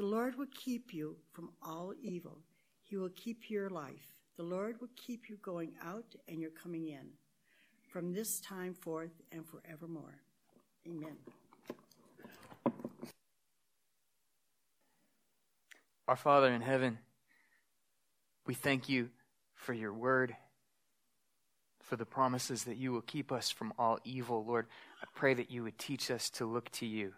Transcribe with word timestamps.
The 0.00 0.06
Lord 0.06 0.38
will 0.38 0.46
keep 0.54 0.94
you 0.94 1.18
from 1.30 1.50
all 1.62 1.92
evil. 2.00 2.38
He 2.84 2.96
will 2.96 3.10
keep 3.10 3.50
your 3.50 3.68
life. 3.68 4.14
The 4.38 4.42
Lord 4.42 4.80
will 4.80 4.88
keep 4.96 5.28
you 5.28 5.36
going 5.42 5.72
out 5.84 6.14
and 6.26 6.40
you're 6.40 6.48
coming 6.48 6.88
in 6.88 7.10
from 7.92 8.14
this 8.14 8.40
time 8.40 8.72
forth 8.72 9.12
and 9.30 9.44
forevermore. 9.44 10.22
Amen. 10.88 11.18
Our 16.08 16.16
Father 16.16 16.48
in 16.48 16.62
heaven, 16.62 16.96
we 18.46 18.54
thank 18.54 18.88
you 18.88 19.10
for 19.54 19.74
your 19.74 19.92
word, 19.92 20.34
for 21.82 21.96
the 21.96 22.06
promises 22.06 22.64
that 22.64 22.78
you 22.78 22.90
will 22.90 23.02
keep 23.02 23.30
us 23.30 23.50
from 23.50 23.74
all 23.78 23.98
evil. 24.04 24.46
Lord, 24.48 24.66
I 25.02 25.06
pray 25.14 25.34
that 25.34 25.50
you 25.50 25.62
would 25.64 25.76
teach 25.76 26.10
us 26.10 26.30
to 26.30 26.46
look 26.46 26.70
to 26.70 26.86
you, 26.86 27.12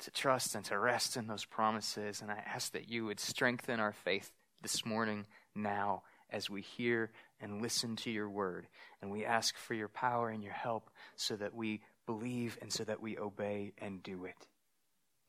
to 0.00 0.10
trust 0.10 0.54
and 0.54 0.64
to 0.66 0.78
rest 0.78 1.16
in 1.16 1.26
those 1.26 1.44
promises. 1.44 2.20
And 2.22 2.30
I 2.30 2.42
ask 2.46 2.72
that 2.72 2.88
you 2.88 3.06
would 3.06 3.20
strengthen 3.20 3.80
our 3.80 3.92
faith 3.92 4.32
this 4.62 4.84
morning, 4.84 5.26
now, 5.54 6.02
as 6.30 6.48
we 6.48 6.62
hear 6.62 7.10
and 7.40 7.62
listen 7.62 7.96
to 7.96 8.10
your 8.10 8.28
word. 8.28 8.66
And 9.00 9.10
we 9.10 9.24
ask 9.24 9.56
for 9.56 9.74
your 9.74 9.88
power 9.88 10.28
and 10.28 10.42
your 10.42 10.52
help 10.52 10.90
so 11.16 11.36
that 11.36 11.54
we 11.54 11.80
believe 12.06 12.58
and 12.60 12.72
so 12.72 12.84
that 12.84 13.00
we 13.00 13.18
obey 13.18 13.72
and 13.78 14.02
do 14.02 14.24
it. 14.24 14.46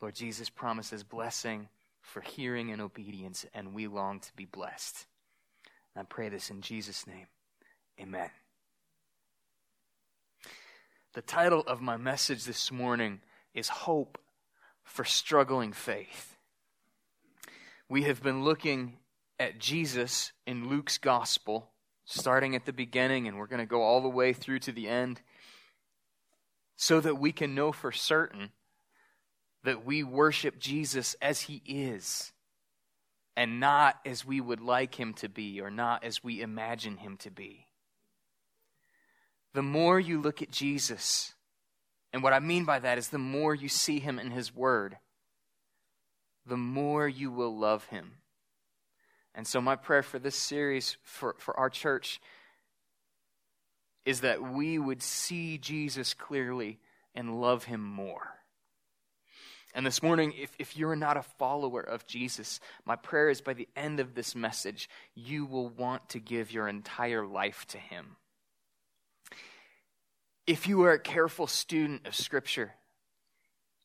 Lord 0.01 0.15
Jesus 0.15 0.49
promises 0.49 1.03
blessing 1.03 1.69
for 2.01 2.21
hearing 2.21 2.71
and 2.71 2.81
obedience, 2.81 3.45
and 3.53 3.73
we 3.73 3.87
long 3.87 4.19
to 4.19 4.33
be 4.35 4.45
blessed. 4.45 5.05
And 5.95 6.01
I 6.01 6.05
pray 6.05 6.29
this 6.29 6.49
in 6.49 6.61
Jesus' 6.61 7.05
name. 7.05 7.27
Amen. 7.99 8.29
The 11.13 11.21
title 11.21 11.61
of 11.67 11.81
my 11.81 11.97
message 11.97 12.45
this 12.45 12.71
morning 12.71 13.19
is 13.53 13.67
Hope 13.67 14.17
for 14.83 15.03
Struggling 15.03 15.73
Faith. 15.73 16.37
We 17.89 18.03
have 18.03 18.23
been 18.23 18.43
looking 18.43 18.97
at 19.39 19.59
Jesus 19.59 20.31
in 20.45 20.69
Luke's 20.69 20.97
gospel, 20.97 21.71
starting 22.05 22.55
at 22.55 22.65
the 22.65 22.73
beginning, 22.73 23.27
and 23.27 23.37
we're 23.37 23.47
going 23.47 23.59
to 23.59 23.65
go 23.65 23.81
all 23.81 24.01
the 24.01 24.09
way 24.09 24.33
through 24.33 24.59
to 24.59 24.71
the 24.71 24.87
end, 24.87 25.21
so 26.75 26.99
that 26.99 27.19
we 27.19 27.31
can 27.31 27.53
know 27.53 27.71
for 27.71 27.91
certain 27.91 28.51
that 29.63 29.85
we 29.85 30.03
worship 30.03 30.59
Jesus 30.59 31.15
as 31.21 31.41
he 31.41 31.61
is 31.65 32.31
and 33.35 33.59
not 33.59 33.99
as 34.05 34.25
we 34.25 34.41
would 34.41 34.61
like 34.61 34.99
him 34.99 35.13
to 35.13 35.29
be 35.29 35.61
or 35.61 35.69
not 35.69 36.03
as 36.03 36.23
we 36.23 36.41
imagine 36.41 36.97
him 36.97 37.17
to 37.17 37.29
be. 37.29 37.67
The 39.53 39.61
more 39.61 39.99
you 39.99 40.21
look 40.21 40.41
at 40.41 40.51
Jesus, 40.51 41.33
and 42.13 42.23
what 42.23 42.33
I 42.33 42.39
mean 42.39 42.65
by 42.65 42.79
that 42.79 42.97
is 42.97 43.09
the 43.09 43.17
more 43.17 43.55
you 43.55 43.69
see 43.69 43.99
him 43.99 44.19
in 44.19 44.31
his 44.31 44.53
word, 44.53 44.97
the 46.45 46.57
more 46.57 47.07
you 47.07 47.31
will 47.31 47.57
love 47.57 47.85
him. 47.85 48.13
And 49.33 49.47
so, 49.47 49.61
my 49.61 49.77
prayer 49.77 50.03
for 50.03 50.19
this 50.19 50.35
series, 50.35 50.97
for, 51.03 51.35
for 51.37 51.57
our 51.57 51.69
church, 51.69 52.19
is 54.05 54.21
that 54.21 54.41
we 54.41 54.77
would 54.77 55.01
see 55.01 55.57
Jesus 55.57 56.13
clearly 56.13 56.79
and 57.15 57.39
love 57.39 57.65
him 57.65 57.81
more. 57.81 58.41
And 59.73 59.85
this 59.85 60.03
morning, 60.03 60.33
if, 60.37 60.53
if 60.59 60.75
you're 60.75 60.97
not 60.97 61.17
a 61.17 61.21
follower 61.21 61.81
of 61.81 62.05
Jesus, 62.05 62.59
my 62.85 62.97
prayer 62.97 63.29
is 63.29 63.39
by 63.39 63.53
the 63.53 63.69
end 63.75 63.99
of 64.01 64.15
this 64.15 64.35
message, 64.35 64.89
you 65.15 65.45
will 65.45 65.69
want 65.69 66.09
to 66.09 66.19
give 66.19 66.51
your 66.51 66.67
entire 66.67 67.25
life 67.25 67.65
to 67.69 67.77
Him. 67.77 68.17
If 70.47 70.67
you 70.67 70.81
are 70.83 70.93
a 70.93 70.99
careful 70.99 71.47
student 71.47 72.07
of 72.07 72.15
Scripture, 72.15 72.73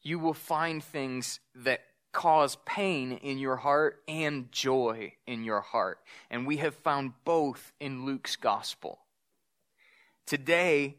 you 0.02 0.18
will 0.18 0.34
find 0.34 0.82
things 0.82 1.40
that 1.54 1.80
cause 2.12 2.56
pain 2.64 3.12
in 3.12 3.38
your 3.38 3.56
heart 3.56 4.02
and 4.08 4.50
joy 4.50 5.12
in 5.26 5.44
your 5.44 5.60
heart. 5.60 5.98
And 6.30 6.46
we 6.46 6.56
have 6.58 6.74
found 6.76 7.12
both 7.24 7.72
in 7.78 8.06
Luke's 8.06 8.36
gospel. 8.36 9.00
Today, 10.26 10.96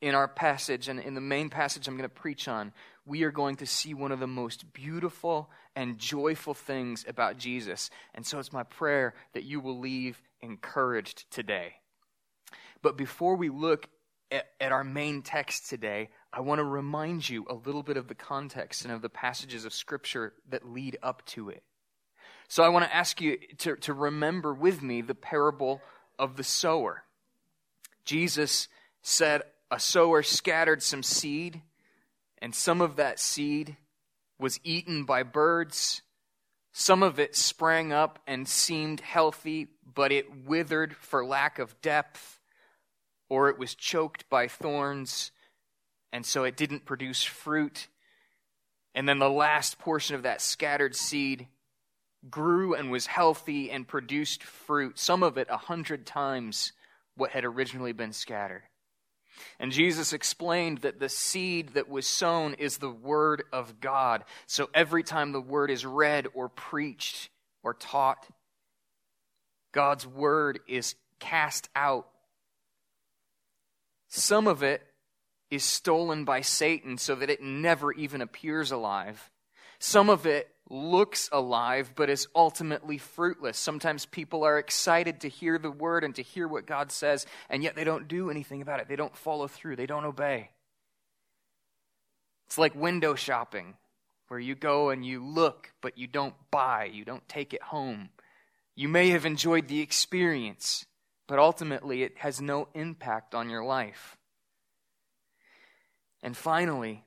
in 0.00 0.14
our 0.14 0.28
passage 0.28 0.88
and 0.88 1.00
in 1.00 1.14
the 1.14 1.20
main 1.20 1.48
passage 1.48 1.88
I'm 1.88 1.96
going 1.96 2.08
to 2.08 2.14
preach 2.14 2.46
on, 2.46 2.72
we 3.04 3.24
are 3.24 3.32
going 3.32 3.56
to 3.56 3.66
see 3.66 3.94
one 3.94 4.12
of 4.12 4.20
the 4.20 4.26
most 4.26 4.72
beautiful 4.72 5.50
and 5.74 5.98
joyful 5.98 6.54
things 6.54 7.04
about 7.08 7.36
Jesus. 7.36 7.90
And 8.14 8.24
so 8.24 8.38
it's 8.38 8.52
my 8.52 8.62
prayer 8.62 9.14
that 9.32 9.44
you 9.44 9.60
will 9.60 9.78
leave 9.78 10.22
encouraged 10.40 11.30
today. 11.30 11.74
But 12.80 12.96
before 12.96 13.34
we 13.34 13.48
look 13.48 13.88
at, 14.30 14.46
at, 14.60 14.72
our 14.72 14.84
main 14.84 15.22
text 15.22 15.68
today, 15.68 16.10
I 16.32 16.40
want 16.40 16.58
to 16.58 16.64
remind 16.64 17.28
you 17.28 17.46
a 17.48 17.54
little 17.54 17.82
bit 17.82 17.96
of 17.96 18.08
the 18.08 18.14
context 18.14 18.84
and 18.84 18.92
of 18.92 19.02
the 19.02 19.08
passages 19.08 19.64
of 19.64 19.72
Scripture 19.72 20.32
that 20.50 20.68
lead 20.68 20.98
up 21.02 21.24
to 21.26 21.50
it. 21.50 21.62
So 22.48 22.62
I 22.62 22.68
want 22.68 22.84
to 22.84 22.94
ask 22.94 23.20
you 23.20 23.38
to, 23.58 23.76
to 23.76 23.92
remember 23.92 24.52
with 24.52 24.82
me 24.82 25.00
the 25.00 25.14
parable 25.14 25.80
of 26.18 26.36
the 26.36 26.44
sower. 26.44 27.04
Jesus 28.04 28.68
said, 29.02 29.42
A 29.70 29.80
sower 29.80 30.22
scattered 30.22 30.82
some 30.82 31.02
seed 31.02 31.62
and 32.44 32.54
some 32.54 32.82
of 32.82 32.96
that 32.96 33.18
seed 33.18 33.78
was 34.38 34.60
eaten 34.64 35.04
by 35.04 35.22
birds. 35.22 36.02
Some 36.72 37.02
of 37.02 37.18
it 37.18 37.34
sprang 37.34 37.90
up 37.90 38.18
and 38.26 38.46
seemed 38.46 39.00
healthy, 39.00 39.68
but 39.94 40.12
it 40.12 40.44
withered 40.44 40.94
for 40.94 41.24
lack 41.24 41.58
of 41.58 41.80
depth, 41.80 42.38
or 43.28 43.48
it 43.48 43.58
was 43.58 43.74
choked 43.74 44.28
by 44.28 44.48
thorns, 44.48 45.32
and 46.12 46.24
so 46.24 46.44
it 46.44 46.56
didn't 46.56 46.84
produce 46.84 47.22
fruit. 47.22 47.88
And 48.94 49.08
then 49.08 49.18
the 49.18 49.30
last 49.30 49.78
portion 49.78 50.14
of 50.14 50.22
that 50.22 50.40
scattered 50.40 50.94
seed 50.94 51.48
grew 52.30 52.74
and 52.74 52.90
was 52.90 53.06
healthy 53.06 53.70
and 53.70 53.86
produced 53.86 54.42
fruit, 54.42 54.98
some 54.98 55.22
of 55.22 55.36
it 55.36 55.48
a 55.50 55.56
hundred 55.56 56.06
times 56.06 56.72
what 57.16 57.30
had 57.30 57.44
originally 57.44 57.92
been 57.92 58.12
scattered. 58.12 58.62
And 59.58 59.72
Jesus 59.72 60.12
explained 60.12 60.78
that 60.78 61.00
the 61.00 61.08
seed 61.08 61.70
that 61.70 61.88
was 61.88 62.06
sown 62.06 62.54
is 62.54 62.78
the 62.78 62.90
Word 62.90 63.42
of 63.52 63.80
God. 63.80 64.24
So 64.46 64.70
every 64.72 65.02
time 65.02 65.32
the 65.32 65.40
Word 65.40 65.70
is 65.70 65.84
read 65.84 66.28
or 66.34 66.48
preached 66.48 67.30
or 67.62 67.74
taught, 67.74 68.26
God's 69.72 70.06
Word 70.06 70.60
is 70.68 70.94
cast 71.18 71.68
out. 71.74 72.06
Some 74.16 74.46
of 74.46 74.62
it 74.62 74.80
is 75.50 75.64
stolen 75.64 76.24
by 76.24 76.40
Satan 76.40 76.98
so 76.98 77.16
that 77.16 77.30
it 77.30 77.42
never 77.42 77.92
even 77.92 78.20
appears 78.20 78.70
alive. 78.70 79.32
Some 79.80 80.08
of 80.08 80.24
it 80.24 80.48
looks 80.70 81.28
alive 81.32 81.92
but 81.96 82.08
is 82.08 82.28
ultimately 82.32 82.96
fruitless. 82.96 83.58
Sometimes 83.58 84.06
people 84.06 84.44
are 84.44 84.56
excited 84.56 85.22
to 85.22 85.28
hear 85.28 85.58
the 85.58 85.70
word 85.72 86.04
and 86.04 86.14
to 86.14 86.22
hear 86.22 86.46
what 86.46 86.64
God 86.64 86.92
says, 86.92 87.26
and 87.50 87.64
yet 87.64 87.74
they 87.74 87.82
don't 87.82 88.06
do 88.06 88.30
anything 88.30 88.62
about 88.62 88.78
it. 88.78 88.86
They 88.86 88.94
don't 88.94 89.16
follow 89.16 89.48
through, 89.48 89.74
they 89.74 89.86
don't 89.86 90.04
obey. 90.04 90.50
It's 92.46 92.56
like 92.56 92.76
window 92.76 93.16
shopping, 93.16 93.74
where 94.28 94.38
you 94.38 94.54
go 94.54 94.90
and 94.90 95.04
you 95.04 95.24
look, 95.24 95.72
but 95.80 95.98
you 95.98 96.06
don't 96.06 96.36
buy, 96.52 96.84
you 96.84 97.04
don't 97.04 97.28
take 97.28 97.52
it 97.52 97.62
home. 97.62 98.10
You 98.76 98.86
may 98.86 99.10
have 99.10 99.26
enjoyed 99.26 99.66
the 99.66 99.80
experience, 99.80 100.86
but 101.26 101.38
ultimately 101.38 102.02
it 102.02 102.18
has 102.18 102.40
no 102.40 102.68
impact 102.74 103.34
on 103.34 103.50
your 103.50 103.64
life. 103.64 104.16
And 106.22 106.36
finally, 106.36 107.04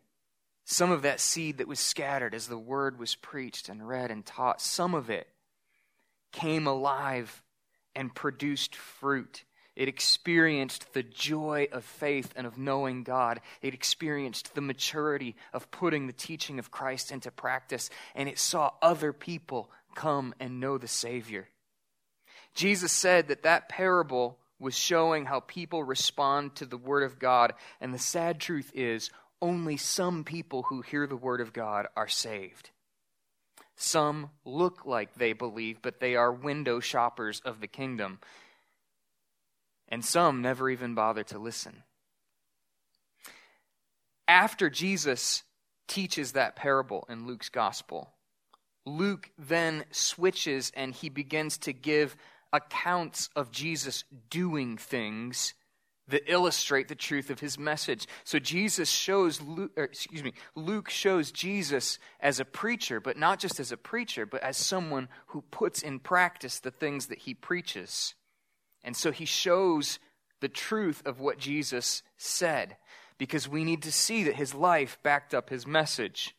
some 0.65 0.91
of 0.91 1.03
that 1.03 1.19
seed 1.19 1.57
that 1.57 1.67
was 1.67 1.79
scattered 1.79 2.35
as 2.35 2.47
the 2.47 2.57
word 2.57 2.99
was 2.99 3.15
preached 3.15 3.69
and 3.69 3.87
read 3.87 4.11
and 4.11 4.25
taught, 4.25 4.61
some 4.61 4.93
of 4.93 5.09
it 5.09 5.27
came 6.31 6.67
alive 6.67 7.41
and 7.95 8.13
produced 8.13 8.75
fruit. 8.75 9.43
It 9.75 9.87
experienced 9.87 10.93
the 10.93 11.03
joy 11.03 11.67
of 11.71 11.85
faith 11.85 12.33
and 12.35 12.45
of 12.45 12.57
knowing 12.57 13.03
God. 13.03 13.41
It 13.61 13.73
experienced 13.73 14.55
the 14.55 14.61
maturity 14.61 15.35
of 15.53 15.71
putting 15.71 16.07
the 16.07 16.13
teaching 16.13 16.59
of 16.59 16.71
Christ 16.71 17.11
into 17.11 17.31
practice, 17.31 17.89
and 18.13 18.27
it 18.27 18.39
saw 18.39 18.71
other 18.81 19.13
people 19.13 19.71
come 19.95 20.33
and 20.39 20.59
know 20.59 20.77
the 20.77 20.87
Savior. 20.87 21.47
Jesus 22.57 22.92
said 22.92 23.27
that 23.27 23.44
that 23.44 23.69
parable 23.69 24.39
was 24.59 24.75
showing 24.75 25.25
how 25.25 25.42
people 25.42 25.83
respond 25.83 26.56
to 26.56 26.65
the 26.65 26.77
Word 26.77 27.04
of 27.04 27.19
God, 27.19 27.54
and 27.80 27.94
the 27.94 28.00
sad 28.00 28.39
truth 28.39 28.71
is 28.74 29.12
only 29.42 29.77
some 29.77 30.24
people 30.24 30.63
who 30.63 30.81
hear 30.81 31.06
the 31.06 31.15
word 31.15 31.42
of 31.42 31.54
God 31.54 31.86
are 31.95 32.07
saved. 32.07 32.71
Some 33.75 34.31
look 34.44 34.86
like 34.88 35.13
they 35.13 35.33
believe, 35.33 35.83
but 35.83 36.00
they 36.00 36.15
are 36.15 36.31
window 36.31 36.80
shoppers 36.80 37.39
of 37.45 37.62
the 37.62 37.68
kingdom. 37.68 38.19
And 39.88 40.03
some 40.03 40.42
never 40.42 40.69
even 40.71 40.95
bother 40.95 41.24
to 41.25 41.38
listen. 41.38 41.83
After 44.27 44.71
Jesus 44.71 45.44
teaches 45.88 46.31
that 46.31 46.56
parable 46.56 47.06
in 47.07 47.27
Luke's 47.27 47.50
gospel, 47.50 48.10
Luke 48.86 49.30
then 49.38 49.86
switches 49.92 50.71
and 50.75 50.94
he 50.94 51.10
begins 51.10 51.60
to 51.60 51.74
give 51.74 52.18
accounts 52.53 53.29
of 53.35 53.51
Jesus 53.51 54.03
doing 54.29 54.77
things 54.77 55.53
that 56.09 56.31
illustrate 56.31 56.88
the 56.88 56.95
truth 56.95 57.29
of 57.29 57.39
his 57.39 57.59
message. 57.59 58.07
So 58.23 58.39
Jesus 58.39 58.89
shows 58.89 59.41
Luke, 59.41 59.71
excuse 59.75 60.23
me, 60.23 60.33
Luke 60.55 60.89
shows 60.89 61.31
Jesus 61.31 61.99
as 62.19 62.39
a 62.39 62.45
preacher, 62.45 62.99
but 62.99 63.17
not 63.17 63.39
just 63.39 63.59
as 63.59 63.71
a 63.71 63.77
preacher, 63.77 64.25
but 64.25 64.41
as 64.41 64.55
someone 64.55 65.09
who 65.27 65.41
puts 65.41 65.81
in 65.81 65.99
practice 65.99 66.59
the 66.59 66.71
things 66.71 67.07
that 67.07 67.19
he 67.19 67.33
preaches. 67.33 68.15
And 68.83 68.95
so 68.95 69.11
he 69.11 69.25
shows 69.25 70.00
the 70.39 70.47
truth 70.47 71.01
of 71.05 71.19
what 71.19 71.39
Jesus 71.39 72.03
said 72.17 72.77
because 73.17 73.50
we 73.50 73.63
need 73.63 73.83
to 73.83 73.91
see 73.91 74.23
that 74.23 74.35
his 74.35 74.53
life 74.53 74.97
backed 75.03 75.33
up 75.33 75.50
his 75.50 75.67
message 75.67 76.35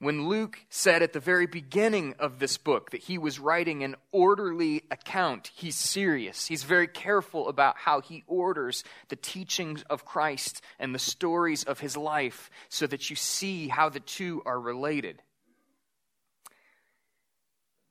when 0.00 0.28
Luke 0.28 0.64
said 0.70 1.02
at 1.02 1.12
the 1.12 1.20
very 1.20 1.46
beginning 1.46 2.14
of 2.18 2.38
this 2.38 2.56
book 2.56 2.90
that 2.90 3.02
he 3.02 3.18
was 3.18 3.38
writing 3.38 3.84
an 3.84 3.96
orderly 4.12 4.82
account, 4.90 5.50
he's 5.54 5.76
serious. 5.76 6.46
He's 6.46 6.62
very 6.62 6.88
careful 6.88 7.48
about 7.48 7.76
how 7.76 8.00
he 8.00 8.24
orders 8.26 8.82
the 9.08 9.16
teachings 9.16 9.84
of 9.90 10.06
Christ 10.06 10.62
and 10.78 10.94
the 10.94 10.98
stories 10.98 11.64
of 11.64 11.80
his 11.80 11.98
life 11.98 12.50
so 12.70 12.86
that 12.86 13.10
you 13.10 13.16
see 13.16 13.68
how 13.68 13.90
the 13.90 14.00
two 14.00 14.42
are 14.46 14.58
related. 14.58 15.22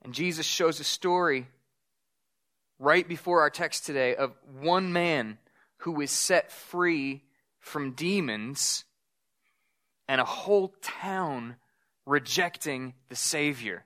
And 0.01 0.11
Jesus 0.11 0.47
shows 0.47 0.79
a 0.79 0.83
story 0.83 1.45
right 2.79 3.07
before 3.07 3.41
our 3.41 3.51
text 3.51 3.85
today 3.85 4.15
of 4.15 4.33
one 4.59 4.93
man 4.93 5.37
who 5.77 6.01
is 6.01 6.09
set 6.09 6.51
free 6.51 7.21
from 7.59 7.91
demons 7.91 8.83
and 10.07 10.19
a 10.19 10.25
whole 10.25 10.73
town 10.81 11.55
rejecting 12.09 12.95
the 13.09 13.15
Savior. 13.15 13.85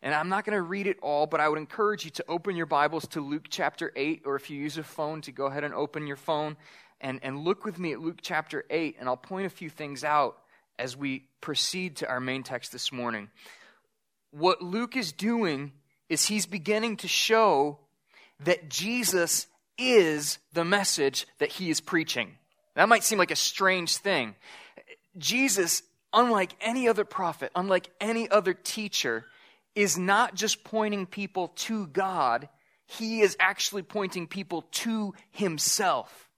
And 0.00 0.14
I'm 0.14 0.28
not 0.28 0.44
going 0.44 0.56
to 0.56 0.62
read 0.62 0.86
it 0.86 0.98
all, 1.02 1.26
but 1.26 1.40
I 1.40 1.48
would 1.48 1.58
encourage 1.58 2.04
you 2.04 2.10
to 2.12 2.24
open 2.28 2.56
your 2.56 2.66
Bibles 2.66 3.08
to 3.08 3.20
Luke 3.20 3.46
chapter 3.48 3.92
8, 3.96 4.22
or 4.24 4.36
if 4.36 4.48
you 4.48 4.58
use 4.60 4.78
a 4.78 4.84
phone, 4.84 5.22
to 5.22 5.32
go 5.32 5.46
ahead 5.46 5.64
and 5.64 5.74
open 5.74 6.06
your 6.06 6.16
phone 6.16 6.56
and, 7.00 7.18
and 7.22 7.40
look 7.40 7.64
with 7.64 7.78
me 7.78 7.92
at 7.92 8.00
Luke 8.00 8.20
chapter 8.22 8.64
8, 8.70 8.96
and 9.00 9.08
I'll 9.08 9.16
point 9.16 9.46
a 9.46 9.50
few 9.50 9.68
things 9.68 10.04
out 10.04 10.38
as 10.78 10.96
we 10.96 11.24
proceed 11.40 11.96
to 11.96 12.08
our 12.08 12.20
main 12.20 12.44
text 12.44 12.70
this 12.70 12.92
morning. 12.92 13.28
What 14.30 14.62
Luke 14.62 14.96
is 14.96 15.10
doing 15.10 15.72
is 16.08 16.26
he's 16.26 16.46
beginning 16.46 16.98
to 16.98 17.08
show 17.08 17.78
that 18.44 18.68
Jesus 18.68 19.48
is 19.78 20.38
the 20.52 20.64
message 20.64 21.26
that 21.38 21.50
he 21.50 21.70
is 21.70 21.80
preaching. 21.80 22.36
That 22.76 22.88
might 22.88 23.02
seem 23.02 23.18
like 23.18 23.32
a 23.32 23.36
strange 23.36 23.96
thing. 23.96 24.36
Jesus 25.18 25.82
unlike 26.14 26.54
any 26.60 26.88
other 26.88 27.04
prophet, 27.04 27.50
unlike 27.54 27.90
any 28.00 28.30
other 28.30 28.54
teacher, 28.54 29.26
is 29.74 29.98
not 29.98 30.34
just 30.34 30.64
pointing 30.64 31.06
people 31.06 31.48
to 31.48 31.86
God, 31.88 32.48
he 32.86 33.20
is 33.20 33.36
actually 33.40 33.82
pointing 33.82 34.26
people 34.26 34.62
to 34.70 35.14
himself. 35.30 36.28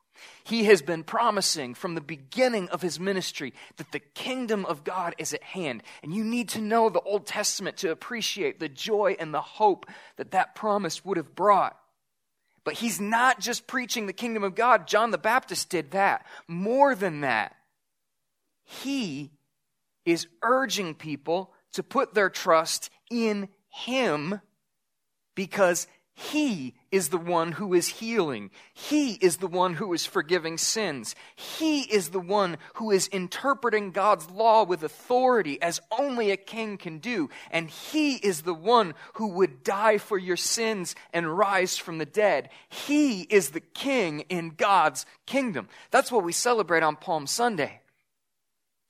He 0.44 0.64
has 0.64 0.80
been 0.80 1.04
promising 1.04 1.74
from 1.74 1.94
the 1.94 2.00
beginning 2.00 2.68
of 2.70 2.80
his 2.80 2.98
ministry 2.98 3.52
that 3.76 3.92
the 3.92 4.00
kingdom 4.00 4.64
of 4.64 4.84
God 4.84 5.14
is 5.18 5.34
at 5.34 5.42
hand. 5.42 5.82
And 6.02 6.14
you 6.14 6.24
need 6.24 6.48
to 6.50 6.60
know 6.60 6.88
the 6.88 7.00
Old 7.00 7.26
Testament 7.26 7.78
to 7.78 7.90
appreciate 7.90 8.58
the 8.58 8.68
joy 8.68 9.16
and 9.18 9.34
the 9.34 9.40
hope 9.40 9.86
that 10.16 10.30
that 10.30 10.54
promise 10.54 11.04
would 11.04 11.16
have 11.16 11.34
brought. 11.34 11.76
But 12.64 12.74
he's 12.74 13.00
not 13.00 13.40
just 13.40 13.66
preaching 13.66 14.06
the 14.06 14.12
kingdom 14.12 14.42
of 14.42 14.54
God. 14.54 14.88
John 14.88 15.10
the 15.10 15.18
Baptist 15.18 15.68
did 15.68 15.90
that. 15.90 16.24
More 16.48 16.94
than 16.94 17.20
that, 17.20 17.54
he 18.64 19.30
is 20.06 20.28
urging 20.42 20.94
people 20.94 21.52
to 21.72 21.82
put 21.82 22.14
their 22.14 22.30
trust 22.30 22.88
in 23.10 23.48
Him 23.68 24.40
because 25.34 25.86
He 26.14 26.74
is 26.90 27.10
the 27.10 27.18
one 27.18 27.52
who 27.52 27.74
is 27.74 27.88
healing. 27.88 28.50
He 28.72 29.14
is 29.14 29.36
the 29.36 29.46
one 29.46 29.74
who 29.74 29.92
is 29.92 30.06
forgiving 30.06 30.56
sins. 30.56 31.14
He 31.34 31.82
is 31.82 32.08
the 32.08 32.20
one 32.20 32.56
who 32.76 32.90
is 32.90 33.08
interpreting 33.08 33.90
God's 33.90 34.30
law 34.30 34.64
with 34.64 34.82
authority 34.82 35.60
as 35.60 35.82
only 35.90 36.30
a 36.30 36.38
king 36.38 36.78
can 36.78 36.98
do. 36.98 37.28
And 37.50 37.68
He 37.68 38.14
is 38.14 38.42
the 38.42 38.54
one 38.54 38.94
who 39.14 39.28
would 39.32 39.62
die 39.62 39.98
for 39.98 40.16
your 40.16 40.38
sins 40.38 40.94
and 41.12 41.36
rise 41.36 41.76
from 41.76 41.98
the 41.98 42.06
dead. 42.06 42.48
He 42.70 43.22
is 43.22 43.50
the 43.50 43.60
king 43.60 44.20
in 44.30 44.54
God's 44.56 45.04
kingdom. 45.26 45.68
That's 45.90 46.10
what 46.10 46.24
we 46.24 46.32
celebrate 46.32 46.82
on 46.82 46.96
Palm 46.96 47.26
Sunday. 47.26 47.82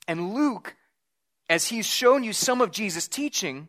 And 0.07 0.33
Luke 0.33 0.77
as 1.49 1.69
he's 1.69 1.87
shown 1.87 2.25
you 2.25 2.33
some 2.33 2.61
of 2.61 2.71
Jesus' 2.71 3.09
teaching, 3.09 3.69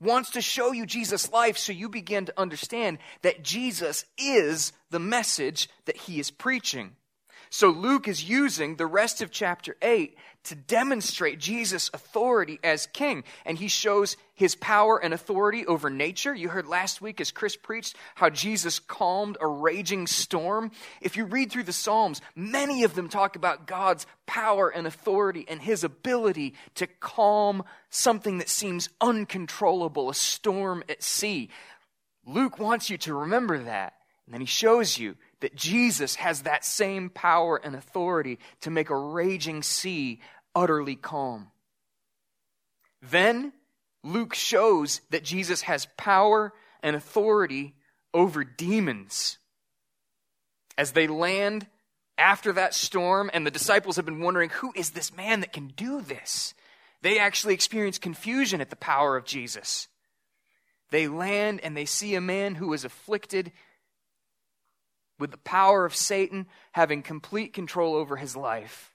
wants 0.00 0.30
to 0.30 0.40
show 0.40 0.72
you 0.72 0.86
Jesus' 0.86 1.32
life 1.32 1.56
so 1.56 1.72
you 1.72 1.88
begin 1.88 2.26
to 2.26 2.40
understand 2.40 2.98
that 3.22 3.42
Jesus 3.42 4.04
is 4.18 4.72
the 4.90 4.98
message 4.98 5.68
that 5.86 5.96
he 5.96 6.20
is 6.20 6.30
preaching. 6.30 6.96
So 7.54 7.70
Luke 7.70 8.08
is 8.08 8.28
using 8.28 8.74
the 8.74 8.84
rest 8.84 9.22
of 9.22 9.30
chapter 9.30 9.76
8 9.80 10.18
to 10.46 10.56
demonstrate 10.56 11.38
Jesus' 11.38 11.88
authority 11.94 12.58
as 12.64 12.88
king. 12.88 13.22
And 13.44 13.56
he 13.56 13.68
shows 13.68 14.16
his 14.34 14.56
power 14.56 14.98
and 14.98 15.14
authority 15.14 15.64
over 15.64 15.88
nature. 15.88 16.34
You 16.34 16.48
heard 16.48 16.66
last 16.66 17.00
week 17.00 17.20
as 17.20 17.30
Chris 17.30 17.54
preached 17.54 17.94
how 18.16 18.28
Jesus 18.28 18.80
calmed 18.80 19.36
a 19.40 19.46
raging 19.46 20.08
storm. 20.08 20.72
If 21.00 21.16
you 21.16 21.26
read 21.26 21.52
through 21.52 21.62
the 21.62 21.72
Psalms, 21.72 22.20
many 22.34 22.82
of 22.82 22.96
them 22.96 23.08
talk 23.08 23.36
about 23.36 23.68
God's 23.68 24.04
power 24.26 24.68
and 24.68 24.84
authority 24.84 25.44
and 25.46 25.62
his 25.62 25.84
ability 25.84 26.54
to 26.74 26.88
calm 26.88 27.62
something 27.88 28.38
that 28.38 28.48
seems 28.48 28.88
uncontrollable, 29.00 30.10
a 30.10 30.14
storm 30.14 30.82
at 30.88 31.04
sea. 31.04 31.50
Luke 32.26 32.58
wants 32.58 32.90
you 32.90 32.98
to 32.98 33.14
remember 33.14 33.60
that. 33.60 33.94
And 34.26 34.34
then 34.34 34.40
he 34.40 34.46
shows 34.46 34.98
you 34.98 35.16
that 35.44 35.54
Jesus 35.54 36.14
has 36.14 36.44
that 36.44 36.64
same 36.64 37.10
power 37.10 37.60
and 37.62 37.76
authority 37.76 38.38
to 38.62 38.70
make 38.70 38.88
a 38.88 38.96
raging 38.96 39.62
sea 39.62 40.22
utterly 40.54 40.96
calm. 40.96 41.48
Then 43.02 43.52
Luke 44.02 44.32
shows 44.32 45.02
that 45.10 45.22
Jesus 45.22 45.60
has 45.60 45.86
power 45.98 46.54
and 46.82 46.96
authority 46.96 47.74
over 48.14 48.42
demons. 48.42 49.36
As 50.78 50.92
they 50.92 51.06
land 51.08 51.66
after 52.16 52.54
that 52.54 52.72
storm, 52.72 53.30
and 53.34 53.46
the 53.46 53.50
disciples 53.50 53.96
have 53.96 54.06
been 54.06 54.20
wondering, 54.22 54.48
who 54.48 54.72
is 54.74 54.92
this 54.92 55.14
man 55.14 55.40
that 55.40 55.52
can 55.52 55.68
do 55.76 56.00
this? 56.00 56.54
They 57.02 57.18
actually 57.18 57.52
experience 57.52 57.98
confusion 57.98 58.62
at 58.62 58.70
the 58.70 58.76
power 58.76 59.14
of 59.14 59.26
Jesus. 59.26 59.88
They 60.90 61.06
land 61.06 61.60
and 61.62 61.76
they 61.76 61.84
see 61.84 62.14
a 62.14 62.22
man 62.22 62.54
who 62.54 62.72
is 62.72 62.86
afflicted 62.86 63.52
with 65.18 65.30
the 65.30 65.38
power 65.38 65.84
of 65.84 65.94
Satan 65.94 66.46
having 66.72 67.02
complete 67.02 67.52
control 67.52 67.94
over 67.94 68.16
his 68.16 68.36
life. 68.36 68.94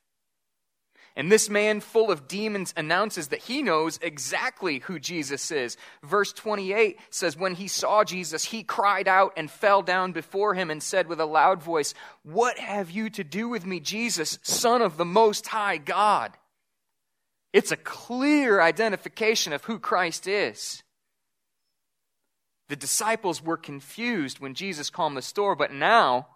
And 1.15 1.31
this 1.31 1.49
man, 1.49 1.81
full 1.81 2.11
of 2.11 2.27
demons, 2.27 2.73
announces 2.77 3.27
that 3.27 3.41
he 3.41 3.61
knows 3.61 3.99
exactly 4.01 4.79
who 4.79 4.99
Jesus 4.99 5.51
is. 5.51 5.75
Verse 6.01 6.31
28 6.31 6.97
says, 7.09 7.35
When 7.35 7.55
he 7.55 7.67
saw 7.67 8.03
Jesus, 8.03 8.45
he 8.45 8.63
cried 8.63 9.07
out 9.07 9.33
and 9.35 9.51
fell 9.51 9.81
down 9.81 10.13
before 10.13 10.53
him 10.53 10.71
and 10.71 10.81
said 10.81 11.07
with 11.07 11.19
a 11.19 11.25
loud 11.25 11.61
voice, 11.61 11.93
What 12.23 12.57
have 12.57 12.89
you 12.91 13.09
to 13.09 13.23
do 13.23 13.49
with 13.49 13.65
me, 13.65 13.79
Jesus, 13.79 14.39
Son 14.43 14.81
of 14.81 14.97
the 14.97 15.03
Most 15.03 15.47
High 15.47 15.77
God? 15.77 16.37
It's 17.51 17.71
a 17.71 17.77
clear 17.77 18.61
identification 18.61 19.51
of 19.51 19.65
who 19.65 19.79
Christ 19.79 20.27
is. 20.27 20.83
The 22.69 22.75
disciples 22.75 23.43
were 23.43 23.57
confused 23.57 24.39
when 24.39 24.53
Jesus 24.53 24.89
calmed 24.89 25.17
the 25.17 25.21
storm, 25.21 25.57
but 25.57 25.73
now 25.73 26.27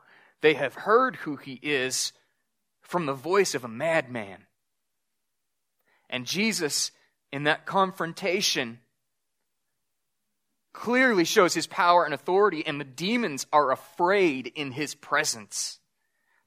they 0.41 0.55
have 0.55 0.73
heard 0.73 1.15
who 1.17 1.37
he 1.37 1.59
is 1.61 2.11
from 2.81 3.05
the 3.05 3.13
voice 3.13 3.55
of 3.55 3.63
a 3.63 3.69
madman. 3.69 4.45
And 6.09 6.25
Jesus, 6.25 6.91
in 7.31 7.43
that 7.43 7.65
confrontation, 7.65 8.79
clearly 10.73 11.23
shows 11.23 11.53
his 11.53 11.67
power 11.67 12.03
and 12.03 12.13
authority, 12.13 12.65
and 12.65 12.79
the 12.79 12.85
demons 12.85 13.45
are 13.53 13.71
afraid 13.71 14.51
in 14.55 14.71
his 14.71 14.95
presence. 14.95 15.79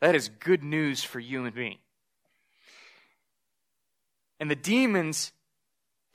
That 0.01 0.17
is 0.17 0.29
good 0.29 0.65
news 0.65 1.05
for 1.05 1.21
you 1.21 1.45
and 1.45 1.55
me. 1.55 1.81
And 4.41 4.51
the 4.51 4.57
demons 4.57 5.33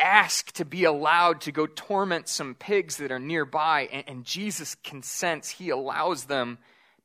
ask 0.02 0.52
to 0.54 0.66
be 0.66 0.84
allowed 0.84 1.42
to 1.42 1.52
go 1.52 1.68
torment 1.68 2.28
some 2.28 2.56
pigs 2.56 2.98
that 2.98 3.12
are 3.12 3.20
nearby, 3.20 3.88
and, 3.92 4.04
and 4.08 4.26
Jesus 4.26 4.76
consents. 4.84 5.50
He 5.50 5.70
allows 5.70 6.26
them 6.26 6.58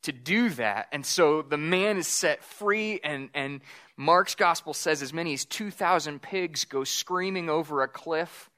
to 0.02 0.12
do 0.12 0.50
that. 0.50 0.88
And 0.92 1.04
so 1.04 1.42
the 1.42 1.56
man 1.56 1.98
is 1.98 2.06
set 2.06 2.42
free, 2.42 3.00
and, 3.04 3.28
and 3.34 3.60
Mark's 3.96 4.34
gospel 4.34 4.72
says 4.72 5.02
as 5.02 5.12
many 5.12 5.34
as 5.34 5.44
2,000 5.44 6.22
pigs 6.22 6.64
go 6.64 6.84
screaming 6.84 7.50
over 7.50 7.82
a 7.82 7.88
cliff. 7.88 8.50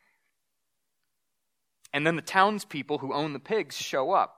And 1.92 2.06
then 2.06 2.16
the 2.16 2.22
townspeople 2.22 2.98
who 2.98 3.14
own 3.14 3.32
the 3.32 3.38
pigs 3.38 3.76
show 3.76 4.12
up. 4.12 4.36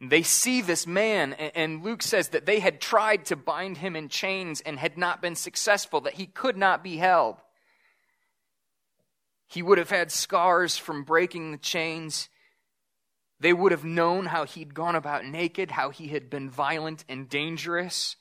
They 0.00 0.22
see 0.22 0.60
this 0.60 0.86
man, 0.86 1.32
and 1.32 1.82
Luke 1.82 2.02
says 2.02 2.30
that 2.30 2.44
they 2.44 2.60
had 2.60 2.82
tried 2.82 3.26
to 3.26 3.36
bind 3.36 3.78
him 3.78 3.96
in 3.96 4.10
chains 4.10 4.60
and 4.60 4.78
had 4.78 4.98
not 4.98 5.22
been 5.22 5.36
successful, 5.36 6.02
that 6.02 6.14
he 6.14 6.26
could 6.26 6.56
not 6.56 6.84
be 6.84 6.98
held. 6.98 7.36
He 9.46 9.62
would 9.62 9.78
have 9.78 9.90
had 9.90 10.10
scars 10.10 10.76
from 10.76 11.04
breaking 11.04 11.52
the 11.52 11.58
chains. 11.58 12.28
They 13.38 13.52
would 13.52 13.72
have 13.72 13.84
known 13.84 14.26
how 14.26 14.44
he'd 14.44 14.74
gone 14.74 14.96
about 14.96 15.24
naked, 15.24 15.70
how 15.70 15.90
he 15.90 16.08
had 16.08 16.28
been 16.30 16.50
violent 16.50 17.04
and 17.08 17.28
dangerous. 17.28 18.16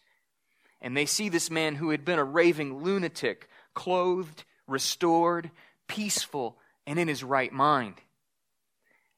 And 0.82 0.96
they 0.96 1.06
see 1.06 1.30
this 1.30 1.50
man 1.50 1.76
who 1.76 1.90
had 1.90 2.06
been 2.06 2.20
a 2.20 2.24
raving 2.24 2.84
lunatic, 2.84 3.50
clothed, 3.74 4.44
restored, 4.68 5.52
peaceful, 5.88 6.58
and 6.86 7.00
in 7.00 7.08
his 7.08 7.24
right 7.24 7.52
mind. 7.52 7.96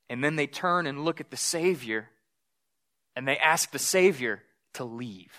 And 0.10 0.24
then 0.24 0.38
they 0.38 0.48
turn 0.48 0.88
and 0.88 1.04
look 1.04 1.20
at 1.20 1.32
the 1.32 1.38
Savior 1.38 2.10
and 3.16 3.28
they 3.28 3.38
ask 3.40 3.72
the 3.72 3.80
Savior 3.80 4.44
to 4.74 4.84
leave. 4.84 5.34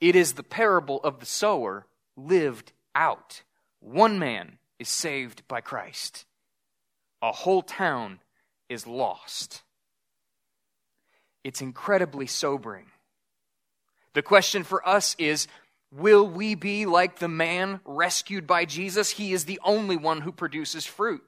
It 0.00 0.16
is 0.16 0.32
the 0.32 0.42
parable 0.42 1.00
of 1.04 1.20
the 1.20 1.26
sower 1.26 1.86
lived 2.16 2.72
out. 2.92 3.42
One 3.82 4.18
man 4.18 4.58
is 4.78 4.88
saved 4.88 5.46
by 5.48 5.60
Christ, 5.60 6.24
a 7.20 7.32
whole 7.32 7.62
town 7.62 8.20
is 8.68 8.86
lost. 8.86 9.62
It's 11.44 11.60
incredibly 11.60 12.26
sobering. 12.26 12.86
The 14.14 14.22
question 14.22 14.62
for 14.62 14.86
us 14.88 15.16
is 15.18 15.48
Will 15.90 16.26
we 16.26 16.54
be 16.54 16.86
like 16.86 17.18
the 17.18 17.28
man 17.28 17.80
rescued 17.84 18.46
by 18.46 18.64
Jesus? 18.64 19.10
He 19.10 19.32
is 19.32 19.44
the 19.44 19.60
only 19.62 19.96
one 19.96 20.22
who 20.22 20.32
produces 20.32 20.86
fruit. 20.86 21.22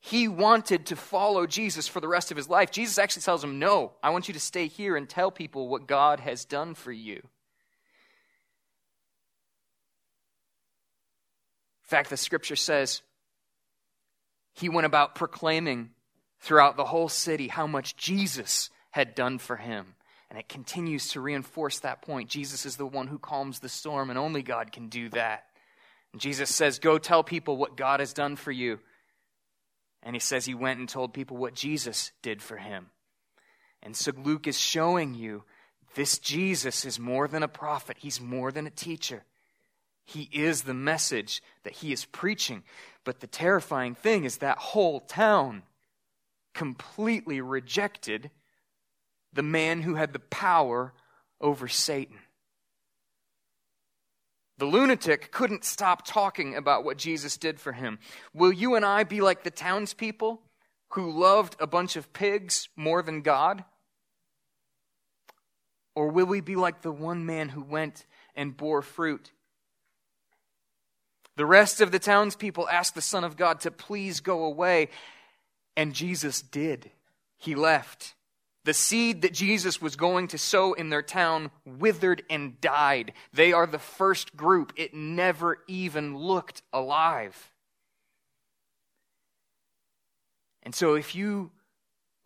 He 0.00 0.26
wanted 0.28 0.86
to 0.86 0.96
follow 0.96 1.46
Jesus 1.46 1.86
for 1.86 2.00
the 2.00 2.08
rest 2.08 2.30
of 2.30 2.36
his 2.36 2.48
life. 2.48 2.70
Jesus 2.70 2.98
actually 2.98 3.22
tells 3.22 3.44
him, 3.44 3.58
No, 3.58 3.92
I 4.02 4.10
want 4.10 4.28
you 4.28 4.34
to 4.34 4.40
stay 4.40 4.66
here 4.66 4.96
and 4.96 5.08
tell 5.08 5.30
people 5.30 5.68
what 5.68 5.86
God 5.86 6.20
has 6.20 6.44
done 6.44 6.74
for 6.74 6.90
you. 6.90 7.22
In 11.88 11.90
fact, 11.90 12.10
the 12.10 12.18
scripture 12.18 12.54
says 12.54 13.00
he 14.52 14.68
went 14.68 14.84
about 14.84 15.14
proclaiming 15.14 15.88
throughout 16.40 16.76
the 16.76 16.84
whole 16.84 17.08
city 17.08 17.48
how 17.48 17.66
much 17.66 17.96
Jesus 17.96 18.68
had 18.90 19.14
done 19.14 19.38
for 19.38 19.56
him. 19.56 19.94
And 20.28 20.38
it 20.38 20.50
continues 20.50 21.08
to 21.08 21.22
reinforce 21.22 21.78
that 21.78 22.02
point. 22.02 22.28
Jesus 22.28 22.66
is 22.66 22.76
the 22.76 22.84
one 22.84 23.06
who 23.06 23.18
calms 23.18 23.60
the 23.60 23.70
storm, 23.70 24.10
and 24.10 24.18
only 24.18 24.42
God 24.42 24.70
can 24.70 24.90
do 24.90 25.08
that. 25.10 25.46
And 26.12 26.20
Jesus 26.20 26.54
says, 26.54 26.78
Go 26.78 26.98
tell 26.98 27.24
people 27.24 27.56
what 27.56 27.78
God 27.78 28.00
has 28.00 28.12
done 28.12 28.36
for 28.36 28.52
you. 28.52 28.80
And 30.02 30.14
he 30.14 30.20
says 30.20 30.44
he 30.44 30.54
went 30.54 30.80
and 30.80 30.88
told 30.90 31.14
people 31.14 31.38
what 31.38 31.54
Jesus 31.54 32.12
did 32.20 32.42
for 32.42 32.58
him. 32.58 32.90
And 33.82 33.96
so 33.96 34.12
Luke 34.14 34.46
is 34.46 34.60
showing 34.60 35.14
you 35.14 35.44
this 35.94 36.18
Jesus 36.18 36.84
is 36.84 36.98
more 36.98 37.28
than 37.28 37.42
a 37.42 37.48
prophet, 37.48 37.96
he's 37.98 38.20
more 38.20 38.52
than 38.52 38.66
a 38.66 38.70
teacher. 38.70 39.24
He 40.08 40.30
is 40.32 40.62
the 40.62 40.72
message 40.72 41.42
that 41.64 41.74
he 41.74 41.92
is 41.92 42.06
preaching. 42.06 42.62
But 43.04 43.20
the 43.20 43.26
terrifying 43.26 43.94
thing 43.94 44.24
is 44.24 44.38
that 44.38 44.56
whole 44.56 45.00
town 45.00 45.64
completely 46.54 47.42
rejected 47.42 48.30
the 49.34 49.42
man 49.42 49.82
who 49.82 49.96
had 49.96 50.14
the 50.14 50.18
power 50.18 50.94
over 51.42 51.68
Satan. 51.68 52.20
The 54.56 54.64
lunatic 54.64 55.30
couldn't 55.30 55.66
stop 55.66 56.06
talking 56.06 56.56
about 56.56 56.84
what 56.84 56.96
Jesus 56.96 57.36
did 57.36 57.60
for 57.60 57.72
him. 57.72 57.98
Will 58.32 58.50
you 58.50 58.76
and 58.76 58.86
I 58.86 59.04
be 59.04 59.20
like 59.20 59.42
the 59.42 59.50
townspeople 59.50 60.40
who 60.92 61.20
loved 61.20 61.54
a 61.60 61.66
bunch 61.66 61.96
of 61.96 62.14
pigs 62.14 62.70
more 62.76 63.02
than 63.02 63.20
God? 63.20 63.62
Or 65.94 66.08
will 66.08 66.26
we 66.26 66.40
be 66.40 66.56
like 66.56 66.80
the 66.80 66.92
one 66.92 67.26
man 67.26 67.50
who 67.50 67.62
went 67.62 68.06
and 68.34 68.56
bore 68.56 68.80
fruit? 68.80 69.32
The 71.38 71.46
rest 71.46 71.80
of 71.80 71.92
the 71.92 72.00
townspeople 72.00 72.68
asked 72.68 72.96
the 72.96 73.00
Son 73.00 73.22
of 73.22 73.36
God 73.36 73.60
to 73.60 73.70
please 73.70 74.18
go 74.18 74.44
away, 74.44 74.88
and 75.76 75.94
Jesus 75.94 76.42
did. 76.42 76.90
He 77.36 77.54
left. 77.54 78.16
The 78.64 78.74
seed 78.74 79.22
that 79.22 79.34
Jesus 79.34 79.80
was 79.80 79.94
going 79.94 80.26
to 80.28 80.36
sow 80.36 80.72
in 80.72 80.90
their 80.90 81.00
town 81.00 81.52
withered 81.64 82.24
and 82.28 82.60
died. 82.60 83.12
They 83.32 83.52
are 83.52 83.68
the 83.68 83.78
first 83.78 84.36
group. 84.36 84.72
It 84.74 84.94
never 84.94 85.58
even 85.68 86.16
looked 86.16 86.62
alive. 86.72 87.52
And 90.64 90.74
so, 90.74 90.94
if 90.94 91.14
you 91.14 91.52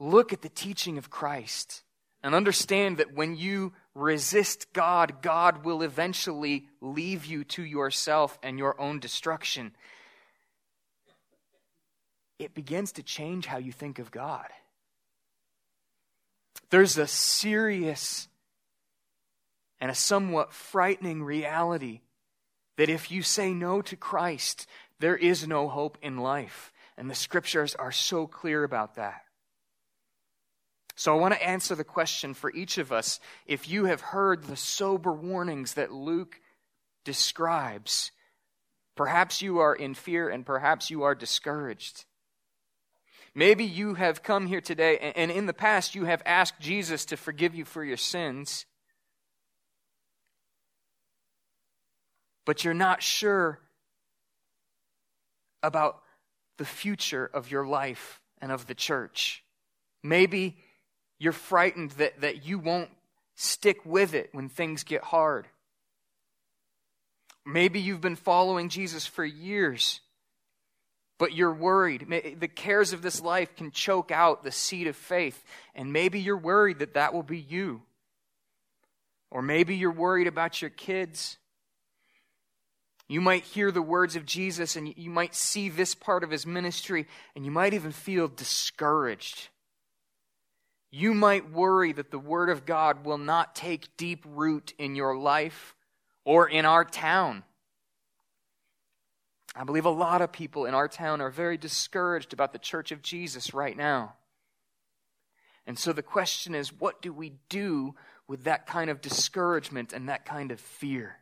look 0.00 0.33
at 0.33 0.40
the 0.40 0.49
teaching 0.49 0.97
of 0.97 1.11
Christ 1.11 1.83
and 2.23 2.35
understand 2.35 2.97
that 2.97 3.12
when 3.12 3.37
you 3.37 3.75
resist 3.94 4.72
God, 4.72 5.22
God 5.22 5.64
will 5.64 5.82
eventually 5.82 6.68
leave 6.80 7.26
you 7.26 7.44
to 7.44 7.62
yourself 7.62 8.38
and 8.42 8.58
your 8.58 8.80
own 8.80 8.99
destruction, 8.99 9.72
it 12.38 12.54
begins 12.54 12.92
to 12.92 13.02
change 13.02 13.46
how 13.46 13.58
you 13.58 13.72
think 13.72 13.99
of 13.99 14.11
God. 14.11 14.49
There's 16.70 16.96
a 16.96 17.06
serious 17.06 18.28
and 19.80 19.90
a 19.90 19.94
somewhat 19.94 20.52
frightening 20.52 21.22
reality 21.22 22.00
that 22.76 22.88
if 22.88 23.11
you 23.11 23.22
say 23.22 23.52
no 23.52 23.82
to 23.82 23.96
Christ, 23.96 24.66
there 24.99 25.16
is 25.16 25.46
no 25.46 25.68
hope 25.68 25.99
in 26.00 26.18
life. 26.18 26.72
And 26.96 27.11
the 27.11 27.14
scriptures 27.14 27.75
are 27.75 27.92
so 27.92 28.26
clear 28.26 28.64
about 28.64 28.94
that. 28.94 29.22
So 30.94 31.16
I 31.16 31.20
want 31.20 31.34
to 31.34 31.42
answer 31.42 31.75
the 31.75 31.84
question 31.84 32.34
for 32.34 32.52
each 32.52 32.78
of 32.78 32.92
us. 32.92 33.18
If 33.46 33.68
you 33.68 33.87
have 33.87 34.00
heard 34.00 34.44
the 34.44 34.56
sober 34.56 35.12
warnings 35.12 35.75
that 35.75 35.92
Luke 35.92 36.40
describes, 37.04 38.12
perhaps 38.94 39.42
you 39.42 39.58
are 39.58 39.75
in 39.75 39.94
fear 39.94 40.28
and 40.28 40.44
perhaps 40.44 40.90
you 40.90 41.02
are 41.02 41.14
discouraged. 41.14 42.04
Maybe 43.34 43.64
you 43.64 43.94
have 43.94 44.22
come 44.22 44.46
here 44.46 44.61
today 44.61 45.12
and 45.16 45.30
in 45.30 45.46
the 45.46 45.54
past 45.54 45.94
you 45.94 46.04
have 46.04 46.22
asked 46.26 46.61
Jesus 46.61 47.06
to 47.06 47.16
forgive 47.16 47.54
you 47.54 47.64
for 47.64 47.82
your 47.82 47.96
sins, 47.96 48.66
but 52.44 52.64
you're 52.64 52.75
not 52.75 53.02
sure 53.02 53.61
about 55.62 56.02
the 56.58 56.64
future 56.66 57.30
of 57.32 57.50
your 57.50 57.66
life 57.66 58.20
and 58.42 58.52
of 58.52 58.66
the 58.66 58.75
church. 58.75 59.42
Maybe 60.02 60.58
you're 61.23 61.33
frightened 61.33 61.93
that, 61.93 62.21
that 62.21 62.47
you 62.47 62.59
won't 62.59 62.91
stick 63.35 63.85
with 63.85 64.14
it 64.14 64.31
when 64.33 64.49
things 64.49 64.85
get 64.85 65.02
hard. 65.02 65.47
Maybe 67.45 67.81
you've 67.81 68.00
been 68.00 68.17
following 68.17 68.69
Jesus 68.69 69.07
for 69.07 69.25
years 69.25 70.00
but 71.23 71.35
you're 71.35 71.55
worried. 71.55 72.09
The 72.41 72.49
cares 72.49 72.93
of 72.93 73.00
this 73.00 73.21
life 73.21 73.55
can 73.55 73.71
choke 73.71 74.11
out 74.11 74.43
the 74.43 74.50
seed 74.50 74.88
of 74.88 74.97
faith, 74.97 75.41
and 75.73 75.93
maybe 75.93 76.19
you're 76.19 76.37
worried 76.37 76.81
that 76.81 76.95
that 76.95 77.14
will 77.14 77.23
be 77.23 77.38
you. 77.38 77.83
Or 79.31 79.41
maybe 79.41 79.76
you're 79.76 79.93
worried 79.93 80.26
about 80.26 80.61
your 80.61 80.71
kids. 80.71 81.38
You 83.07 83.21
might 83.21 83.45
hear 83.45 83.71
the 83.71 83.81
words 83.81 84.17
of 84.17 84.26
Jesus 84.26 84.75
and 84.75 84.93
you 84.97 85.11
might 85.11 85.37
see 85.37 85.69
this 85.69 85.95
part 85.95 86.25
of 86.25 86.31
his 86.31 86.45
ministry, 86.45 87.07
and 87.37 87.45
you 87.45 87.52
might 87.52 87.73
even 87.73 87.93
feel 87.93 88.26
discouraged. 88.26 89.49
You 90.94 91.14
might 91.14 91.50
worry 91.50 91.92
that 91.92 92.11
the 92.11 92.18
Word 92.18 92.50
of 92.50 92.66
God 92.66 93.06
will 93.06 93.18
not 93.18 93.56
take 93.56 93.96
deep 93.96 94.25
root 94.28 94.75
in 94.78 94.94
your 94.94 95.16
life 95.16 95.75
or 96.25 96.46
in 96.46 96.66
our 96.66 96.84
town. 96.84 97.44
I 99.56 99.64
believe 99.64 99.87
a 99.87 99.90
lot 99.90 100.20
of 100.20 100.32
people 100.32 100.66
in 100.66 100.75
our 100.75 100.88
town 100.88 101.22
are 101.22 101.30
very 101.30 101.56
discouraged 101.56 102.34
about 102.34 102.52
the 102.52 102.58
church 102.58 102.92
of 102.92 103.00
Jesus 103.00 103.54
right 103.54 103.76
now. 103.76 104.14
And 105.66 105.78
so 105.78 105.94
the 105.94 106.02
question 106.02 106.54
is 106.54 106.72
what 106.72 107.00
do 107.00 107.11
we 107.12 107.32
do 107.49 107.94
with 108.28 108.44
that 108.44 108.66
kind 108.66 108.90
of 108.90 109.00
discouragement 109.00 109.94
and 109.94 110.11
that 110.11 110.26
kind 110.26 110.50
of 110.50 110.61
fear? 110.61 111.16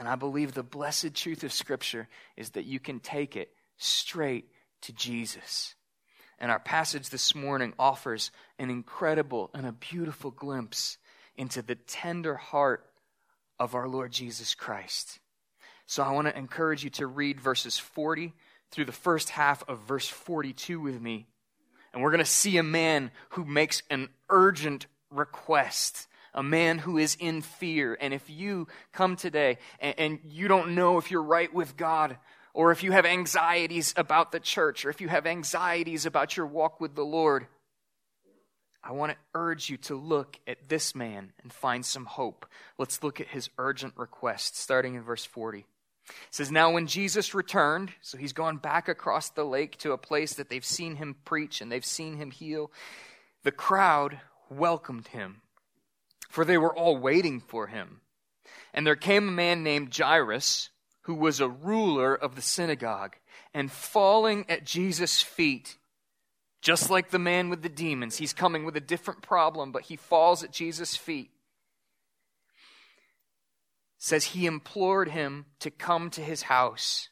And 0.00 0.08
I 0.08 0.16
believe 0.16 0.52
the 0.52 0.62
blessed 0.64 1.14
truth 1.14 1.44
of 1.44 1.52
Scripture 1.52 2.08
is 2.36 2.50
that 2.50 2.64
you 2.64 2.80
can 2.80 2.98
take 2.98 3.36
it 3.36 3.52
straight 3.76 4.46
to 4.82 4.92
Jesus. 4.92 5.76
And 6.40 6.50
our 6.50 6.58
passage 6.58 7.10
this 7.10 7.34
morning 7.34 7.74
offers 7.78 8.30
an 8.58 8.70
incredible 8.70 9.50
and 9.52 9.66
a 9.66 9.72
beautiful 9.72 10.30
glimpse 10.30 10.96
into 11.36 11.60
the 11.60 11.74
tender 11.74 12.34
heart 12.34 12.86
of 13.58 13.74
our 13.74 13.86
Lord 13.86 14.10
Jesus 14.10 14.54
Christ. 14.54 15.20
So 15.86 16.02
I 16.02 16.12
want 16.12 16.28
to 16.28 16.38
encourage 16.38 16.82
you 16.82 16.90
to 16.90 17.06
read 17.06 17.40
verses 17.40 17.78
40 17.78 18.32
through 18.70 18.86
the 18.86 18.92
first 18.92 19.30
half 19.30 19.68
of 19.68 19.80
verse 19.80 20.08
42 20.08 20.80
with 20.80 21.00
me. 21.00 21.26
And 21.92 22.02
we're 22.02 22.10
going 22.10 22.20
to 22.20 22.24
see 22.24 22.56
a 22.56 22.62
man 22.62 23.10
who 23.30 23.44
makes 23.44 23.82
an 23.90 24.08
urgent 24.28 24.86
request, 25.10 26.06
a 26.32 26.42
man 26.42 26.78
who 26.78 26.96
is 26.96 27.16
in 27.18 27.42
fear. 27.42 27.98
And 28.00 28.14
if 28.14 28.30
you 28.30 28.68
come 28.92 29.16
today 29.16 29.58
and, 29.80 29.94
and 29.98 30.18
you 30.24 30.48
don't 30.48 30.74
know 30.74 30.98
if 30.98 31.10
you're 31.10 31.22
right 31.22 31.52
with 31.52 31.76
God, 31.76 32.16
or 32.52 32.72
if 32.72 32.82
you 32.82 32.92
have 32.92 33.06
anxieties 33.06 33.94
about 33.96 34.32
the 34.32 34.40
church, 34.40 34.84
or 34.84 34.90
if 34.90 35.00
you 35.00 35.08
have 35.08 35.26
anxieties 35.26 36.06
about 36.06 36.36
your 36.36 36.46
walk 36.46 36.80
with 36.80 36.94
the 36.94 37.04
Lord, 37.04 37.46
I 38.82 38.92
want 38.92 39.12
to 39.12 39.18
urge 39.34 39.68
you 39.68 39.76
to 39.78 39.94
look 39.94 40.38
at 40.46 40.68
this 40.68 40.94
man 40.94 41.32
and 41.42 41.52
find 41.52 41.84
some 41.84 42.06
hope. 42.06 42.46
Let's 42.78 43.02
look 43.02 43.20
at 43.20 43.28
his 43.28 43.50
urgent 43.58 43.94
request, 43.96 44.56
starting 44.56 44.94
in 44.94 45.02
verse 45.02 45.24
40. 45.24 45.66
It 46.08 46.14
says, 46.30 46.50
Now 46.50 46.72
when 46.72 46.86
Jesus 46.86 47.34
returned, 47.34 47.92
so 48.00 48.16
he's 48.16 48.32
gone 48.32 48.56
back 48.56 48.88
across 48.88 49.28
the 49.28 49.44
lake 49.44 49.76
to 49.78 49.92
a 49.92 49.98
place 49.98 50.34
that 50.34 50.48
they've 50.48 50.64
seen 50.64 50.96
him 50.96 51.16
preach 51.24 51.60
and 51.60 51.70
they've 51.70 51.84
seen 51.84 52.16
him 52.16 52.30
heal, 52.30 52.72
the 53.44 53.52
crowd 53.52 54.20
welcomed 54.48 55.08
him, 55.08 55.42
for 56.28 56.44
they 56.44 56.58
were 56.58 56.74
all 56.74 56.96
waiting 56.96 57.40
for 57.40 57.66
him. 57.66 58.00
And 58.72 58.86
there 58.86 58.96
came 58.96 59.28
a 59.28 59.32
man 59.32 59.62
named 59.62 59.94
Jairus, 59.96 60.70
who 61.02 61.14
was 61.14 61.40
a 61.40 61.48
ruler 61.48 62.14
of 62.14 62.36
the 62.36 62.42
synagogue, 62.42 63.16
and 63.54 63.70
falling 63.70 64.44
at 64.48 64.64
Jesus' 64.64 65.22
feet, 65.22 65.78
just 66.60 66.90
like 66.90 67.10
the 67.10 67.18
man 67.18 67.48
with 67.48 67.62
the 67.62 67.68
demons, 67.68 68.18
he's 68.18 68.32
coming 68.32 68.64
with 68.64 68.76
a 68.76 68.80
different 68.80 69.22
problem, 69.22 69.72
but 69.72 69.82
he 69.82 69.96
falls 69.96 70.44
at 70.44 70.52
Jesus' 70.52 70.96
feet. 70.96 71.30
Says 73.98 74.26
he 74.26 74.46
implored 74.46 75.08
him 75.08 75.46
to 75.60 75.70
come 75.70 76.10
to 76.10 76.20
his 76.20 76.42
house, 76.42 77.08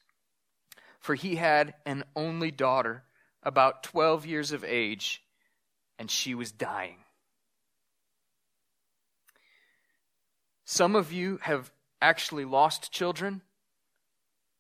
for 1.01 1.15
he 1.15 1.37
had 1.37 1.75
an 1.87 2.05
only 2.15 2.51
daughter, 2.51 3.05
about 3.43 3.83
12 3.83 4.27
years 4.27 4.53
of 4.53 4.65
age, 4.65 5.23
and 5.99 6.11
she 6.11 6.35
was 6.35 6.53
dying. 6.53 6.97
Some 10.65 10.95
of 10.95 11.13
you 11.13 11.39
have 11.43 11.73
actually 12.03 12.45
lost 12.45 12.93
children, 12.93 13.41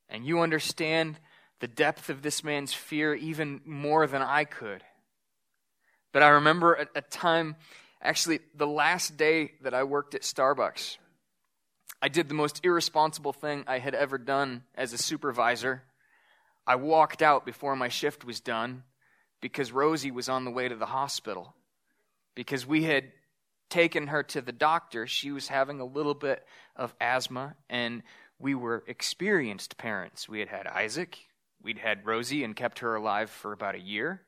and 0.08 0.26
you 0.26 0.40
understand 0.40 1.18
the 1.60 1.68
depth 1.68 2.08
of 2.08 2.22
this 2.22 2.44
man's 2.44 2.72
fear 2.72 3.14
even 3.14 3.60
more 3.64 4.06
than 4.06 4.22
I 4.22 4.44
could. 4.44 4.82
But 6.12 6.22
I 6.22 6.28
remember 6.28 6.74
a, 6.74 6.86
a 6.96 7.02
time, 7.02 7.56
actually, 8.00 8.40
the 8.54 8.66
last 8.66 9.16
day 9.16 9.52
that 9.62 9.74
I 9.74 9.84
worked 9.84 10.14
at 10.14 10.22
Starbucks, 10.22 10.98
I 12.00 12.08
did 12.08 12.28
the 12.28 12.34
most 12.34 12.60
irresponsible 12.64 13.32
thing 13.32 13.64
I 13.66 13.78
had 13.78 13.94
ever 13.94 14.18
done 14.18 14.62
as 14.74 14.92
a 14.92 14.98
supervisor. 14.98 15.82
I 16.66 16.76
walked 16.76 17.22
out 17.22 17.44
before 17.44 17.74
my 17.74 17.88
shift 17.88 18.24
was 18.24 18.40
done 18.40 18.84
because 19.40 19.72
Rosie 19.72 20.10
was 20.10 20.28
on 20.28 20.44
the 20.44 20.50
way 20.50 20.68
to 20.68 20.76
the 20.76 20.86
hospital. 20.86 21.54
Because 22.34 22.66
we 22.66 22.84
had 22.84 23.10
taken 23.68 24.08
her 24.08 24.22
to 24.22 24.40
the 24.40 24.52
doctor. 24.52 25.06
She 25.06 25.30
was 25.30 25.48
having 25.48 25.80
a 25.80 25.84
little 25.84 26.14
bit 26.14 26.44
of 26.76 26.94
asthma, 27.00 27.54
and 27.68 28.02
we 28.38 28.54
were 28.54 28.84
experienced 28.86 29.76
parents. 29.78 30.28
We 30.28 30.40
had 30.40 30.48
had 30.48 30.66
Isaac, 30.66 31.18
we'd 31.62 31.78
had 31.78 32.06
Rosie, 32.06 32.44
and 32.44 32.54
kept 32.54 32.80
her 32.80 32.94
alive 32.94 33.30
for 33.30 33.52
about 33.52 33.74
a 33.74 33.80
year. 33.80 34.22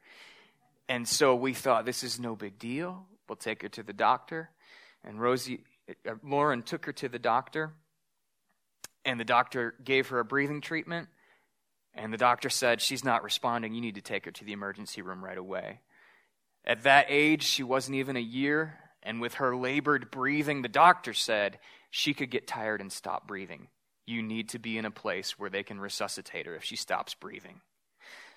And 0.88 1.06
so 1.06 1.34
we 1.34 1.54
thought, 1.54 1.84
this 1.84 2.02
is 2.02 2.18
no 2.18 2.34
big 2.34 2.58
deal. 2.58 3.06
We'll 3.28 3.36
take 3.36 3.62
her 3.62 3.68
to 3.70 3.82
the 3.82 3.92
doctor. 3.92 4.50
And 5.04 5.20
Rosie, 5.20 5.64
uh, 6.08 6.14
Lauren 6.24 6.62
took 6.62 6.86
her 6.86 6.92
to 6.94 7.08
the 7.08 7.18
doctor, 7.18 7.72
and 9.04 9.18
the 9.18 9.24
doctor 9.24 9.74
gave 9.84 10.08
her 10.08 10.18
a 10.18 10.24
breathing 10.24 10.60
treatment. 10.60 11.08
And 11.94 12.12
the 12.12 12.18
doctor 12.18 12.50
said, 12.50 12.80
She's 12.80 13.04
not 13.04 13.22
responding. 13.22 13.74
You 13.74 13.80
need 13.80 13.94
to 13.96 14.02
take 14.02 14.24
her 14.24 14.30
to 14.30 14.44
the 14.44 14.52
emergency 14.52 15.02
room 15.02 15.24
right 15.24 15.38
away. 15.38 15.80
At 16.64 16.82
that 16.82 17.06
age, 17.08 17.44
she 17.44 17.62
wasn't 17.62 17.96
even 17.96 18.16
a 18.16 18.20
year 18.20 18.78
and 19.02 19.20
with 19.20 19.34
her 19.34 19.56
labored 19.56 20.10
breathing, 20.10 20.62
the 20.62 20.68
doctor 20.68 21.14
said 21.14 21.58
she 21.90 22.14
could 22.14 22.30
get 22.30 22.46
tired 22.46 22.80
and 22.80 22.92
stop 22.92 23.26
breathing. 23.26 23.68
You 24.10 24.22
need 24.22 24.50
to 24.50 24.58
be 24.58 24.76
in 24.76 24.84
a 24.84 24.90
place 24.90 25.38
where 25.38 25.50
they 25.50 25.62
can 25.62 25.80
resuscitate 25.80 26.46
her 26.46 26.54
if 26.54 26.64
she 26.64 26.76
stops 26.76 27.14
breathing. 27.14 27.60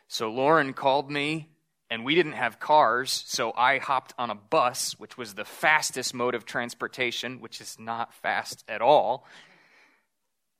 So 0.07 0.31
Lauren 0.31 0.73
called 0.73 1.09
me, 1.09 1.49
and 1.89 2.05
we 2.05 2.15
didn't 2.15 2.33
have 2.33 2.59
cars, 2.59 3.23
so 3.27 3.51
I 3.53 3.79
hopped 3.79 4.13
on 4.17 4.29
a 4.29 4.35
bus, 4.35 4.99
which 4.99 5.17
was 5.17 5.33
the 5.33 5.45
fastest 5.45 6.13
mode 6.13 6.35
of 6.35 6.45
transportation, 6.45 7.41
which 7.41 7.61
is 7.61 7.77
not 7.79 8.13
fast 8.13 8.63
at 8.67 8.81
all, 8.81 9.25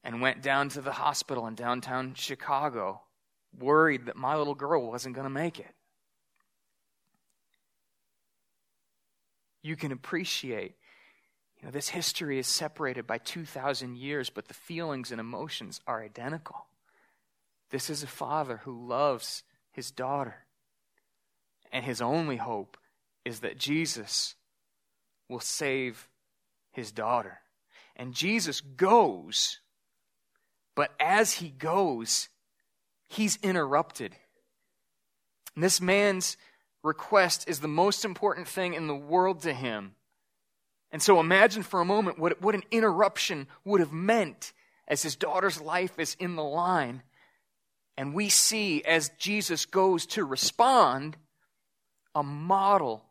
and 0.04 0.22
went 0.22 0.42
down 0.42 0.70
to 0.70 0.82
the 0.82 0.92
hospital 0.92 1.48
in 1.48 1.56
downtown 1.56 2.14
Chicago, 2.16 3.02
worried 3.58 4.08
that 4.08 4.16
my 4.16 4.36
little 4.36 4.56
girl 4.56 4.90
wasn't 4.90 5.16
going 5.16 5.26
to 5.26 5.30
make 5.30 5.60
it. 5.60 5.74
you 9.64 9.76
can 9.76 9.92
appreciate. 9.92 10.76
You 11.64 11.68
know, 11.68 11.72
this 11.72 11.88
history 11.88 12.40
is 12.40 12.48
separated 12.48 13.08
by 13.08 13.20
2,000 13.20 13.96
years, 13.96 14.30
but 14.30 14.50
the 14.50 14.54
feelings 14.54 15.12
and 15.12 15.22
emotions 15.22 15.80
are 15.88 16.04
identical. 16.04 16.66
This 17.70 17.90
is 17.90 18.04
a 18.04 18.08
father 18.08 18.58
who 18.66 18.86
loves 18.86 19.44
his 19.72 19.90
daughter. 19.90 20.44
And 21.72 21.86
his 21.86 22.02
only 22.02 22.36
hope 22.36 22.76
is 23.24 23.40
that 23.40 23.58
Jesus 23.58 24.36
will 25.30 25.40
save 25.40 26.10
his 26.74 26.92
daughter. 26.92 27.40
And 27.96 28.14
Jesus 28.14 28.60
goes, 28.60 29.60
but 30.76 30.92
as 31.00 31.36
he 31.36 31.48
goes, 31.48 32.28
he's 33.08 33.40
interrupted. 33.42 34.14
And 35.56 35.64
this 35.64 35.80
man's 35.80 36.36
request 36.84 37.48
is 37.48 37.62
the 37.62 37.70
most 37.70 38.04
important 38.04 38.50
thing 38.50 38.74
in 38.74 38.88
the 38.88 38.96
world 38.96 39.44
to 39.44 39.54
him. 39.54 39.96
And 40.94 41.02
so 41.02 41.20
imagine 41.20 41.64
for 41.64 41.82
a 41.82 41.86
moment 41.86 42.20
what, 42.20 42.40
what 42.40 42.54
an 42.54 42.64
interruption 42.70 43.48
would 43.66 43.82
have 43.82 43.92
meant 43.92 44.54
as 44.88 45.02
his 45.02 45.16
daughter's 45.16 45.60
life 45.60 45.98
is 45.98 46.16
in 46.20 46.36
the 46.36 46.44
line. 46.44 47.02
And 47.98 48.14
we 48.14 48.30
see 48.30 48.84
as 48.84 49.10
Jesus 49.18 49.66
goes 49.66 50.06
to 50.08 50.24
respond 50.24 51.18
a 52.14 52.22
model 52.22 53.04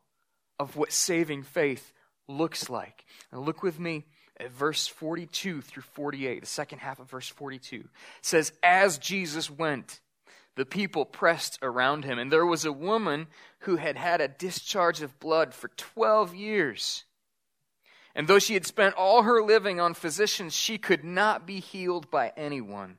of 0.60 0.76
what 0.76 0.92
saving 0.92 1.42
faith 1.42 1.92
looks 2.28 2.70
like. 2.70 3.04
Now 3.32 3.40
look 3.40 3.64
with 3.64 3.80
me 3.80 4.04
at 4.38 4.52
verse 4.52 4.86
42 4.86 5.60
through 5.60 5.82
48, 5.82 6.40
the 6.40 6.46
second 6.46 6.78
half 6.78 7.00
of 7.00 7.10
verse 7.10 7.28
42. 7.28 7.76
It 7.76 7.86
says, 8.20 8.52
As 8.62 8.98
Jesus 8.98 9.50
went, 9.50 10.00
the 10.54 10.64
people 10.64 11.04
pressed 11.04 11.58
around 11.62 12.04
him. 12.04 12.20
And 12.20 12.30
there 12.30 12.46
was 12.46 12.64
a 12.64 12.72
woman 12.72 13.26
who 13.60 13.74
had 13.74 13.96
had 13.96 14.20
a 14.20 14.28
discharge 14.28 15.02
of 15.02 15.18
blood 15.18 15.52
for 15.52 15.68
12 15.68 16.34
years. 16.36 17.04
And 18.14 18.28
though 18.28 18.38
she 18.38 18.54
had 18.54 18.66
spent 18.66 18.94
all 18.94 19.22
her 19.22 19.42
living 19.42 19.80
on 19.80 19.94
physicians, 19.94 20.54
she 20.54 20.78
could 20.78 21.04
not 21.04 21.46
be 21.46 21.60
healed 21.60 22.10
by 22.10 22.32
anyone. 22.36 22.98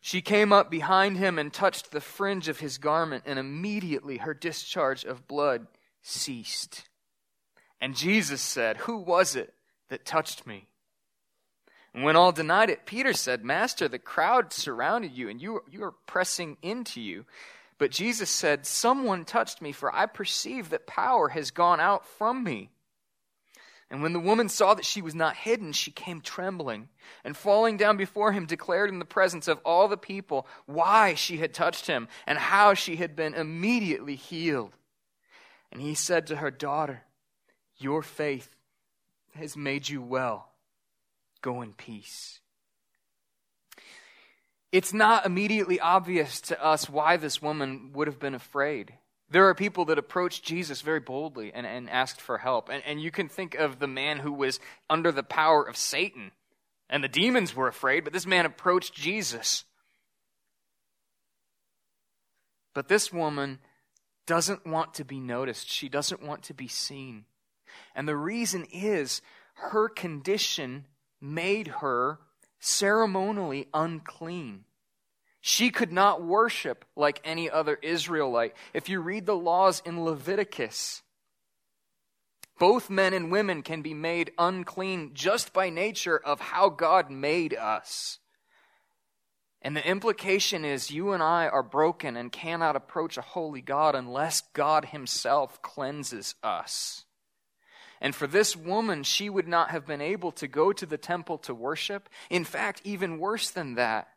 She 0.00 0.20
came 0.20 0.52
up 0.52 0.70
behind 0.70 1.16
him 1.16 1.38
and 1.38 1.52
touched 1.52 1.90
the 1.90 2.00
fringe 2.00 2.48
of 2.48 2.60
his 2.60 2.78
garment, 2.78 3.24
and 3.26 3.38
immediately 3.38 4.18
her 4.18 4.34
discharge 4.34 5.04
of 5.04 5.26
blood 5.26 5.66
ceased. 6.02 6.88
And 7.80 7.96
Jesus 7.96 8.42
said, 8.42 8.76
Who 8.78 8.98
was 8.98 9.34
it 9.34 9.54
that 9.88 10.04
touched 10.04 10.46
me? 10.46 10.68
And 11.94 12.04
when 12.04 12.16
all 12.16 12.32
denied 12.32 12.70
it, 12.70 12.86
Peter 12.86 13.12
said, 13.12 13.44
Master, 13.44 13.88
the 13.88 13.98
crowd 13.98 14.52
surrounded 14.52 15.12
you, 15.12 15.28
and 15.28 15.40
you, 15.40 15.62
you 15.70 15.82
are 15.84 15.94
pressing 16.06 16.58
into 16.60 17.00
you. 17.00 17.24
But 17.78 17.90
Jesus 17.90 18.28
said, 18.28 18.66
Someone 18.66 19.24
touched 19.24 19.62
me, 19.62 19.72
for 19.72 19.94
I 19.94 20.06
perceive 20.06 20.70
that 20.70 20.86
power 20.86 21.30
has 21.30 21.50
gone 21.50 21.80
out 21.80 22.06
from 22.06 22.44
me. 22.44 22.70
And 23.94 24.02
when 24.02 24.12
the 24.12 24.18
woman 24.18 24.48
saw 24.48 24.74
that 24.74 24.84
she 24.84 25.00
was 25.02 25.14
not 25.14 25.36
hidden, 25.36 25.70
she 25.70 25.92
came 25.92 26.20
trembling, 26.20 26.88
and 27.22 27.36
falling 27.36 27.76
down 27.76 27.96
before 27.96 28.32
him, 28.32 28.44
declared 28.44 28.90
in 28.90 28.98
the 28.98 29.04
presence 29.04 29.46
of 29.46 29.60
all 29.64 29.86
the 29.86 29.96
people 29.96 30.48
why 30.66 31.14
she 31.14 31.36
had 31.36 31.54
touched 31.54 31.86
him, 31.86 32.08
and 32.26 32.36
how 32.36 32.74
she 32.74 32.96
had 32.96 33.14
been 33.14 33.34
immediately 33.34 34.16
healed. 34.16 34.76
And 35.70 35.80
he 35.80 35.94
said 35.94 36.26
to 36.26 36.36
her, 36.38 36.50
Daughter, 36.50 37.04
your 37.76 38.02
faith 38.02 38.56
has 39.36 39.56
made 39.56 39.88
you 39.88 40.02
well 40.02 40.48
Go 41.40 41.62
in 41.62 41.72
peace. 41.72 42.40
It's 44.72 44.92
not 44.92 45.24
immediately 45.24 45.78
obvious 45.78 46.40
to 46.40 46.60
us 46.60 46.90
why 46.90 47.16
this 47.16 47.40
woman 47.40 47.92
would 47.92 48.08
have 48.08 48.18
been 48.18 48.34
afraid. 48.34 48.94
There 49.34 49.48
are 49.48 49.54
people 49.56 49.86
that 49.86 49.98
approached 49.98 50.44
Jesus 50.44 50.80
very 50.80 51.00
boldly 51.00 51.52
and, 51.52 51.66
and 51.66 51.90
asked 51.90 52.20
for 52.20 52.38
help. 52.38 52.68
And, 52.68 52.84
and 52.86 53.02
you 53.02 53.10
can 53.10 53.28
think 53.28 53.56
of 53.56 53.80
the 53.80 53.88
man 53.88 54.20
who 54.20 54.32
was 54.32 54.60
under 54.88 55.10
the 55.10 55.24
power 55.24 55.64
of 55.64 55.76
Satan, 55.76 56.30
and 56.88 57.02
the 57.02 57.08
demons 57.08 57.52
were 57.52 57.66
afraid, 57.66 58.04
but 58.04 58.12
this 58.12 58.26
man 58.26 58.46
approached 58.46 58.94
Jesus. 58.94 59.64
But 62.74 62.86
this 62.86 63.12
woman 63.12 63.58
doesn't 64.24 64.68
want 64.68 64.94
to 64.94 65.04
be 65.04 65.18
noticed, 65.18 65.68
she 65.68 65.88
doesn't 65.88 66.22
want 66.22 66.44
to 66.44 66.54
be 66.54 66.68
seen. 66.68 67.24
And 67.96 68.06
the 68.06 68.16
reason 68.16 68.64
is 68.72 69.20
her 69.54 69.88
condition 69.88 70.86
made 71.20 71.66
her 71.80 72.20
ceremonially 72.60 73.66
unclean. 73.74 74.62
She 75.46 75.68
could 75.68 75.92
not 75.92 76.24
worship 76.24 76.86
like 76.96 77.20
any 77.22 77.50
other 77.50 77.78
Israelite. 77.82 78.54
If 78.72 78.88
you 78.88 79.00
read 79.00 79.26
the 79.26 79.36
laws 79.36 79.82
in 79.84 80.02
Leviticus, 80.02 81.02
both 82.58 82.88
men 82.88 83.12
and 83.12 83.30
women 83.30 83.60
can 83.60 83.82
be 83.82 83.92
made 83.92 84.32
unclean 84.38 85.10
just 85.12 85.52
by 85.52 85.68
nature 85.68 86.16
of 86.16 86.40
how 86.40 86.70
God 86.70 87.10
made 87.10 87.52
us. 87.52 88.20
And 89.60 89.76
the 89.76 89.86
implication 89.86 90.64
is 90.64 90.90
you 90.90 91.12
and 91.12 91.22
I 91.22 91.48
are 91.48 91.62
broken 91.62 92.16
and 92.16 92.32
cannot 92.32 92.74
approach 92.74 93.18
a 93.18 93.20
holy 93.20 93.60
God 93.60 93.94
unless 93.94 94.40
God 94.54 94.86
Himself 94.86 95.60
cleanses 95.60 96.36
us. 96.42 97.04
And 98.00 98.14
for 98.14 98.26
this 98.26 98.56
woman, 98.56 99.02
she 99.02 99.28
would 99.28 99.46
not 99.46 99.68
have 99.68 99.86
been 99.86 100.00
able 100.00 100.32
to 100.32 100.48
go 100.48 100.72
to 100.72 100.86
the 100.86 100.96
temple 100.96 101.36
to 101.40 101.54
worship. 101.54 102.08
In 102.30 102.44
fact, 102.44 102.80
even 102.84 103.18
worse 103.18 103.50
than 103.50 103.74
that, 103.74 104.08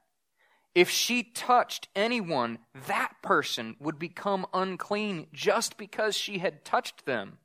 if 0.76 0.90
she 0.90 1.24
touched 1.24 1.88
anyone, 1.96 2.60
that 2.88 3.14
person 3.22 3.76
would 3.80 3.98
become 3.98 4.46
unclean 4.54 5.28
just 5.34 5.78
because 5.78 6.16
she 6.16 6.38
had 6.38 6.64
touched 6.64 7.06
them. 7.06 7.40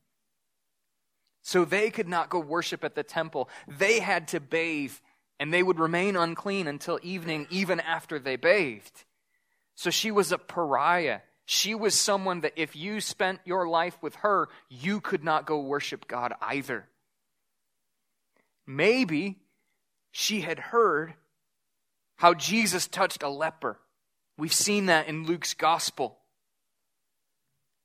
So 1.42 1.64
they 1.64 1.90
could 1.90 2.08
not 2.08 2.30
go 2.30 2.38
worship 2.38 2.84
at 2.84 2.94
the 2.94 3.02
temple. 3.02 3.48
They 3.66 4.00
had 4.00 4.28
to 4.28 4.40
bathe, 4.40 4.94
and 5.40 5.52
they 5.52 5.62
would 5.62 5.78
remain 5.78 6.14
unclean 6.14 6.68
until 6.68 7.00
evening, 7.02 7.46
even 7.50 7.80
after 7.80 8.18
they 8.18 8.36
bathed. 8.36 9.04
So 9.74 9.90
she 9.90 10.10
was 10.10 10.30
a 10.30 10.38
pariah. 10.38 11.20
She 11.44 11.74
was 11.74 11.94
someone 11.94 12.42
that 12.42 12.52
if 12.56 12.76
you 12.76 13.00
spent 13.00 13.40
your 13.44 13.68
life 13.68 13.96
with 14.00 14.14
her, 14.16 14.48
you 14.68 15.00
could 15.00 15.24
not 15.24 15.46
go 15.46 15.58
worship 15.58 16.06
God 16.06 16.32
either. 16.40 16.88
Maybe 18.66 19.40
she 20.12 20.42
had 20.42 20.58
heard 20.58 21.14
how 22.22 22.34
Jesus 22.34 22.86
touched 22.86 23.24
a 23.24 23.28
leper. 23.28 23.80
We've 24.38 24.52
seen 24.52 24.86
that 24.86 25.08
in 25.08 25.26
Luke's 25.26 25.54
gospel. 25.54 26.18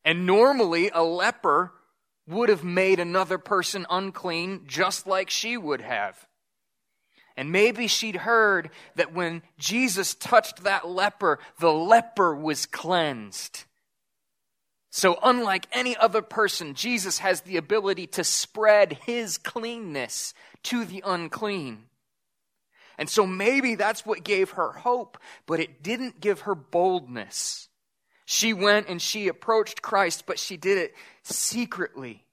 And 0.06 0.28
normally, 0.28 0.91
a 0.93 1.02
leper 1.02 1.71
would 2.28 2.50
have 2.50 2.63
made 2.63 3.00
another 3.00 3.39
person 3.39 3.88
unclean 3.89 4.65
just 4.67 5.08
like 5.08 5.32
she 5.32 5.58
would 5.58 5.82
have. 5.82 6.28
And 7.36 7.52
maybe 7.52 7.88
she'd 7.88 8.17
heard 8.17 8.69
that 8.93 9.12
when 9.12 9.41
Jesus 9.58 10.13
touched 10.13 10.65
that 10.65 10.88
leper, 10.88 11.39
the 11.60 11.73
leper 11.73 12.36
was 12.36 12.67
cleansed. 12.67 13.63
So, 14.91 15.17
unlike 15.23 15.65
any 15.71 15.97
other 15.97 16.21
person, 16.21 16.76
Jesus 16.76 17.17
has 17.17 17.41
the 17.41 17.58
ability 17.58 18.06
to 18.06 18.23
spread 18.23 19.00
his 19.04 19.39
cleanness 19.39 20.36
to 20.62 20.86
the 20.86 21.02
unclean. 21.04 21.86
And 22.97 23.10
so 23.10 23.27
maybe 23.27 23.75
that's 23.75 24.05
what 24.05 24.23
gave 24.23 24.51
her 24.51 24.71
hope, 24.71 25.17
but 25.45 25.60
it 25.60 25.83
didn't 25.83 26.19
give 26.19 26.41
her 26.41 26.55
boldness. 26.55 27.69
She 28.25 28.53
went 28.53 28.89
and 28.89 29.01
she 29.01 29.27
approached 29.27 29.81
Christ, 29.81 30.25
but 30.25 30.39
she 30.39 30.57
did 30.57 30.77
it 30.77 30.95
secretly. 31.23 32.25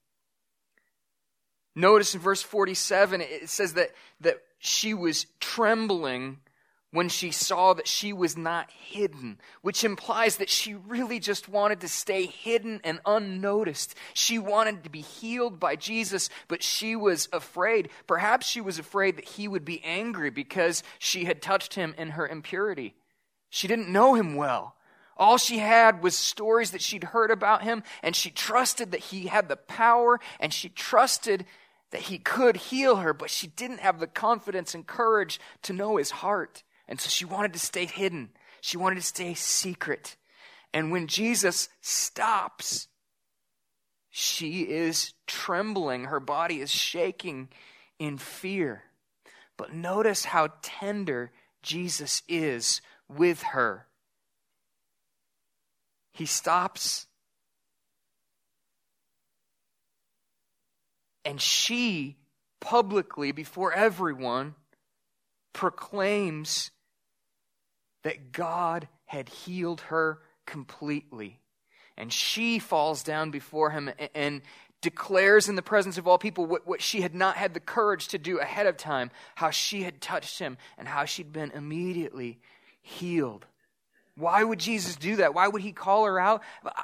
Notice 1.75 2.15
in 2.15 2.21
verse 2.21 2.43
47, 2.43 3.21
it 3.21 3.49
says 3.49 3.75
that, 3.75 3.91
that 4.21 4.41
she 4.59 4.95
was 4.95 5.27
trembling 5.41 6.39
when 6.95 7.09
she 7.09 7.33
saw 7.33 7.75
that 7.75 7.89
she 7.89 8.13
was 8.13 8.37
not 8.37 8.71
hidden, 8.71 9.37
which 9.63 9.83
implies 9.83 10.37
that 10.37 10.49
she 10.49 10.75
really 10.75 11.19
just 11.19 11.49
wanted 11.49 11.81
to 11.81 11.89
stay 11.89 12.25
hidden 12.25 12.81
and 12.85 13.01
unnoticed. 13.05 13.97
She 14.13 14.39
wanted 14.39 14.85
to 14.85 14.91
be 14.91 15.01
healed 15.01 15.59
by 15.59 15.75
Jesus, 15.75 16.31
but 16.47 16.63
she 16.63 16.95
was 16.95 17.29
afraid. 17.33 17.89
Perhaps 18.07 18.47
she 18.47 18.61
was 18.61 18.79
afraid 18.79 19.17
that 19.17 19.25
he 19.25 19.49
would 19.49 19.65
be 19.65 19.83
angry 19.83 20.31
because 20.31 20.85
she 21.01 21.25
had 21.25 21.43
touched 21.43 21.75
him 21.75 21.97
in 21.99 22.11
her 22.11 22.29
impurity. 22.29 22.95
She 23.51 23.67
didn't 23.67 23.89
know 23.89 24.15
him 24.15 24.37
well. 24.37 24.77
All 25.17 25.37
she 25.37 25.59
had 25.59 26.01
was 26.01 26.17
stories 26.17 26.71
that 26.71 26.83
she'd 26.83 27.05
heard 27.05 27.33
about 27.33 27.65
him, 27.65 27.83
and 28.05 28.15
she 28.15 28.31
trusted 28.31 28.93
that 28.93 29.01
he 29.01 29.27
had 29.27 29.49
the 29.49 29.57
power, 29.57 30.21
and 30.39 30.55
she 30.55 30.69
trusted 30.69 31.45
that 31.91 32.03
he 32.03 32.19
could 32.19 32.57
heal 32.57 32.97
her, 32.97 33.13
but 33.13 33.31
she 33.31 33.49
didn't 33.49 33.81
have 33.81 33.99
the 33.99 34.07
confidence 34.07 34.77
and 34.77 34.87
courage 34.87 35.41
to 35.63 35.73
know 35.73 35.97
his 35.97 36.13
heart. 36.13 36.63
And 36.89 37.01
so 37.01 37.09
she 37.09 37.25
wanted 37.25 37.53
to 37.55 37.59
stay 37.59 37.87
hidden. 37.87 38.31
She 38.61 38.77
wanted 38.77 38.97
to 38.97 39.03
stay 39.03 39.35
secret. 39.35 40.17
And 40.73 40.91
when 40.91 41.07
Jesus 41.07 41.69
stops, 41.81 42.89
she 44.11 44.63
is 44.63 45.15
trembling. 45.27 46.05
Her 46.05 46.21
body 46.21 46.61
is 46.61 46.71
shaking 46.71 47.49
in 47.99 48.19
fear. 48.19 48.83
But 49.57 49.73
notice 49.73 50.25
how 50.25 50.49
tender 50.63 51.31
Jesus 51.63 52.23
is 52.29 52.81
with 53.09 53.43
her. 53.43 53.87
He 56.13 56.27
stops. 56.27 57.07
And 61.25 61.41
she 61.41 62.17
publicly, 62.61 63.33
before 63.33 63.73
everyone, 63.73 64.55
proclaims 65.53 66.71
that 68.05 68.33
God 68.33 68.89
had 69.07 69.29
healed 69.29 69.81
her 69.83 70.21
completely. 70.47 71.41
And 71.97 72.13
she 72.13 72.59
falls 72.59 73.03
down 73.03 73.31
before 73.31 73.71
him 73.71 73.91
and 74.15 74.43
declares 74.81 75.49
in 75.49 75.55
the 75.55 75.63
presence 75.63 75.97
of 75.97 76.07
all 76.07 76.19
people 76.19 76.45
what, 76.47 76.67
what 76.67 76.83
she 76.83 77.01
had 77.01 77.15
not 77.15 77.37
had 77.37 77.55
the 77.55 77.61
courage 77.61 78.09
to 78.09 78.19
do 78.19 78.39
ahead 78.39 78.67
of 78.67 78.77
time, 78.77 79.11
how 79.35 79.51
she 79.51 79.83
had 79.83 80.01
touched 80.01 80.39
him 80.39 80.59
and 80.77 80.87
how 80.87 81.05
she'd 81.05 81.33
been 81.33 81.51
immediately 81.53 82.39
healed. 82.83 83.47
Why 84.17 84.45
would 84.45 84.61
Jesus 84.61 84.95
do 84.95 85.17
that? 85.17 85.35
Why 85.35 85.49
would 85.49 85.63
he 85.63 85.73
call 85.73 86.05
her 86.05 86.21
out? 86.21 86.43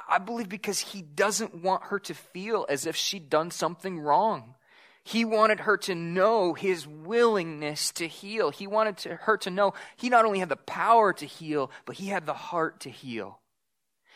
I 0.09 0.17
believe 0.17 0.49
because 0.49 0.79
he 0.79 1.01
doesn't 1.01 1.63
want 1.63 1.83
her 1.83 1.99
to 1.99 2.13
feel 2.13 2.65
as 2.67 2.85
if 2.85 2.95
she'd 2.95 3.29
done 3.29 3.51
something 3.51 3.99
wrong. 3.99 4.55
He 5.03 5.25
wanted 5.25 5.61
her 5.61 5.77
to 5.77 5.95
know 5.95 6.53
his 6.53 6.87
willingness 6.87 7.91
to 7.93 8.07
heal. 8.07 8.51
He 8.51 8.67
wanted 8.67 8.97
to, 8.97 9.15
her 9.15 9.37
to 9.37 9.49
know 9.49 9.73
he 9.97 10.09
not 10.09 10.25
only 10.25 10.39
had 10.39 10.49
the 10.49 10.55
power 10.55 11.11
to 11.13 11.25
heal, 11.25 11.71
but 11.85 11.95
he 11.95 12.07
had 12.07 12.25
the 12.25 12.33
heart 12.33 12.81
to 12.81 12.89
heal. 12.89 13.39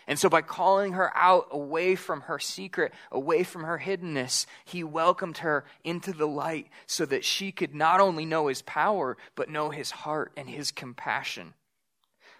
And 0.08 0.19
so, 0.19 0.30
by 0.30 0.43
calling 0.43 0.93
her 0.93 1.12
out 1.17 1.48
away 1.50 1.95
from 1.95 2.21
her 2.21 2.38
secret, 2.38 2.93
away 3.12 3.43
from 3.43 3.63
her 3.63 3.80
hiddenness, 3.80 4.45
he 4.63 4.84
welcomed 4.84 5.39
her 5.39 5.65
into 5.84 6.13
the 6.13 6.28
light 6.28 6.67
so 6.86 7.06
that 7.08 7.26
she 7.26 7.52
could 7.52 7.74
not 7.74 8.00
only 8.00 8.24
know 8.24 8.45
his 8.45 8.62
power, 8.62 9.17
but 9.34 9.50
know 9.50 9.71
his 9.71 9.89
heart 9.89 10.32
and 10.38 10.48
his 10.48 10.71
compassion. 10.71 11.56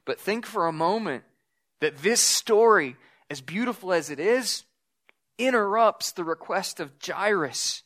But 0.06 0.20
think 0.20 0.46
for 0.46 0.68
a 0.68 0.72
moment 0.72 1.24
that 1.82 2.04
this 2.04 2.22
story, 2.22 2.98
as 3.32 3.42
beautiful 3.42 3.92
as 3.92 4.12
it 4.12 4.20
is, 4.20 4.64
interrupts 5.40 6.12
the 6.12 6.24
request 6.24 6.80
of 6.80 6.92
Jairus 7.04 7.82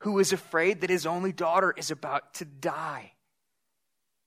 who 0.00 0.18
is 0.18 0.32
afraid 0.32 0.80
that 0.80 0.90
his 0.90 1.06
only 1.06 1.32
daughter 1.32 1.74
is 1.76 1.90
about 1.90 2.34
to 2.34 2.44
die. 2.44 3.12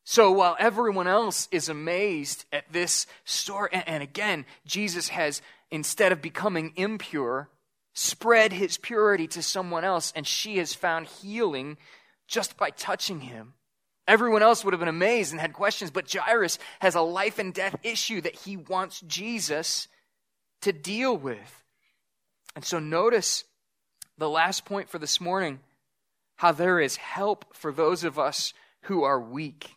So 0.04 0.32
while 0.32 0.56
everyone 0.58 1.08
else 1.08 1.48
is 1.52 1.70
amazed 1.70 2.46
at 2.52 2.72
this 2.72 3.06
story, 3.26 3.70
and 3.72 4.02
again, 4.02 4.46
Jesus 4.66 5.10
has, 5.10 5.42
instead 5.70 6.12
of 6.12 6.22
becoming 6.22 6.74
impure, 6.76 7.50
spread 7.94 8.52
his 8.52 8.78
purity 8.78 9.28
to 9.28 9.44
someone 9.44 9.84
else, 9.84 10.12
and 10.16 10.26
she 10.26 10.58
has 10.58 10.74
found 10.74 11.06
healing 11.06 11.78
just 12.28 12.58
by 12.58 12.72
touching 12.72 13.22
him. 13.22 13.54
Everyone 14.08 14.42
else 14.42 14.66
would 14.66 14.74
have 14.74 14.80
been 14.80 14.90
amazed 14.90 15.32
and 15.32 15.40
had 15.40 15.54
questions, 15.54 15.92
but 15.92 16.12
Jairus 16.12 16.58
has 16.80 16.96
a 16.96 17.02
life 17.02 17.38
and 17.38 17.54
death 17.54 17.76
issue 17.84 18.22
that 18.22 18.34
he 18.34 18.58
wants 18.58 19.02
Jesus 19.02 19.88
to 20.62 20.74
deal 20.74 21.16
with. 21.16 21.64
And 22.56 22.66
so 22.66 22.80
notice 22.80 23.44
the 24.20 24.30
last 24.30 24.66
point 24.66 24.90
for 24.90 25.00
this 25.00 25.20
morning 25.20 25.60
how 26.36 26.52
there 26.52 26.80
is 26.80 26.98
help 26.98 27.46
for 27.56 27.72
those 27.72 28.04
of 28.04 28.20
us 28.20 28.54
who 28.84 29.04
are 29.04 29.20
weak. 29.20 29.72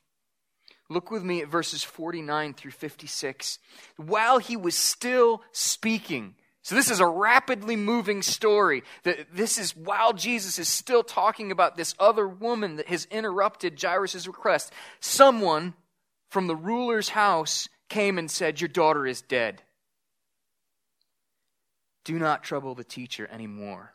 Look 0.88 1.10
with 1.10 1.24
me 1.24 1.40
at 1.40 1.48
verses 1.48 1.82
49 1.82 2.54
through 2.54 2.70
56. 2.72 3.58
While 3.96 4.38
he 4.38 4.56
was 4.56 4.76
still 4.76 5.42
speaking, 5.52 6.34
so 6.62 6.74
this 6.74 6.90
is 6.90 7.00
a 7.00 7.06
rapidly 7.06 7.74
moving 7.74 8.22
story. 8.22 8.84
This 9.32 9.58
is 9.58 9.74
while 9.74 10.12
Jesus 10.12 10.58
is 10.58 10.68
still 10.68 11.02
talking 11.02 11.50
about 11.50 11.76
this 11.76 11.94
other 11.98 12.28
woman 12.28 12.76
that 12.76 12.86
has 12.86 13.06
interrupted 13.10 13.80
Jairus' 13.80 14.28
request. 14.28 14.72
Someone 15.00 15.74
from 16.30 16.46
the 16.46 16.54
ruler's 16.54 17.08
house 17.08 17.68
came 17.88 18.18
and 18.18 18.30
said, 18.30 18.60
Your 18.60 18.68
daughter 18.68 19.06
is 19.06 19.22
dead. 19.22 19.62
Do 22.04 22.18
not 22.18 22.44
trouble 22.44 22.74
the 22.74 22.84
teacher 22.84 23.28
anymore. 23.32 23.94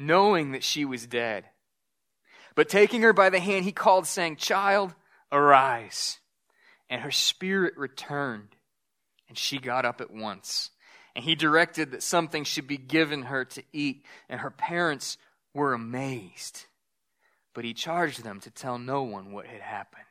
knowing 0.00 0.52
that 0.52 0.64
she 0.64 0.84
was 0.86 1.06
dead. 1.06 1.44
But 2.54 2.70
taking 2.70 3.02
her 3.02 3.12
by 3.12 3.28
the 3.28 3.38
hand, 3.38 3.64
he 3.64 3.72
called, 3.72 4.06
saying, 4.06 4.36
Child, 4.36 4.94
Arise. 5.30 6.18
And 6.88 7.02
her 7.02 7.10
spirit 7.10 7.74
returned, 7.76 8.56
and 9.28 9.36
she 9.36 9.58
got 9.58 9.84
up 9.84 10.00
at 10.00 10.10
once. 10.10 10.70
And 11.14 11.24
he 11.24 11.34
directed 11.34 11.90
that 11.90 12.02
something 12.02 12.44
should 12.44 12.66
be 12.66 12.78
given 12.78 13.24
her 13.24 13.44
to 13.44 13.62
eat, 13.72 14.04
and 14.28 14.40
her 14.40 14.50
parents 14.50 15.18
were 15.54 15.74
amazed. 15.74 16.64
But 17.52 17.64
he 17.64 17.74
charged 17.74 18.24
them 18.24 18.40
to 18.40 18.50
tell 18.50 18.78
no 18.78 19.02
one 19.02 19.32
what 19.32 19.46
had 19.46 19.60
happened. 19.60 20.04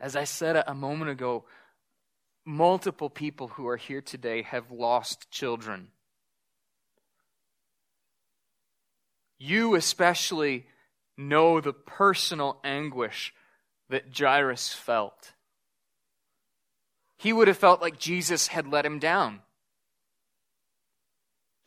As 0.00 0.16
I 0.16 0.24
said 0.24 0.62
a 0.66 0.74
moment 0.74 1.10
ago, 1.10 1.44
multiple 2.44 3.10
people 3.10 3.48
who 3.48 3.68
are 3.68 3.76
here 3.76 4.00
today 4.00 4.42
have 4.42 4.70
lost 4.70 5.30
children. 5.30 5.88
You 9.38 9.74
especially 9.74 10.66
know 11.16 11.60
the 11.60 11.72
personal 11.72 12.60
anguish 12.64 13.34
that 13.88 14.16
Jairus 14.16 14.72
felt. 14.72 15.32
He 17.18 17.32
would 17.32 17.48
have 17.48 17.56
felt 17.56 17.80
like 17.80 17.98
Jesus 17.98 18.48
had 18.48 18.68
let 18.68 18.84
him 18.84 18.98
down. 18.98 19.40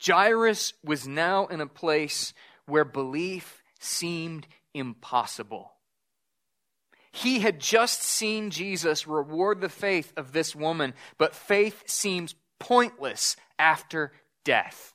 Jairus 0.04 0.72
was 0.84 1.06
now 1.06 1.46
in 1.46 1.60
a 1.60 1.66
place 1.66 2.32
where 2.66 2.84
belief 2.84 3.62
seemed 3.78 4.46
impossible. 4.72 5.72
He 7.12 7.40
had 7.40 7.58
just 7.58 8.02
seen 8.02 8.50
Jesus 8.50 9.06
reward 9.06 9.60
the 9.60 9.68
faith 9.68 10.12
of 10.16 10.32
this 10.32 10.54
woman, 10.54 10.94
but 11.18 11.34
faith 11.34 11.82
seems 11.86 12.34
pointless 12.60 13.36
after 13.58 14.12
death. 14.44 14.94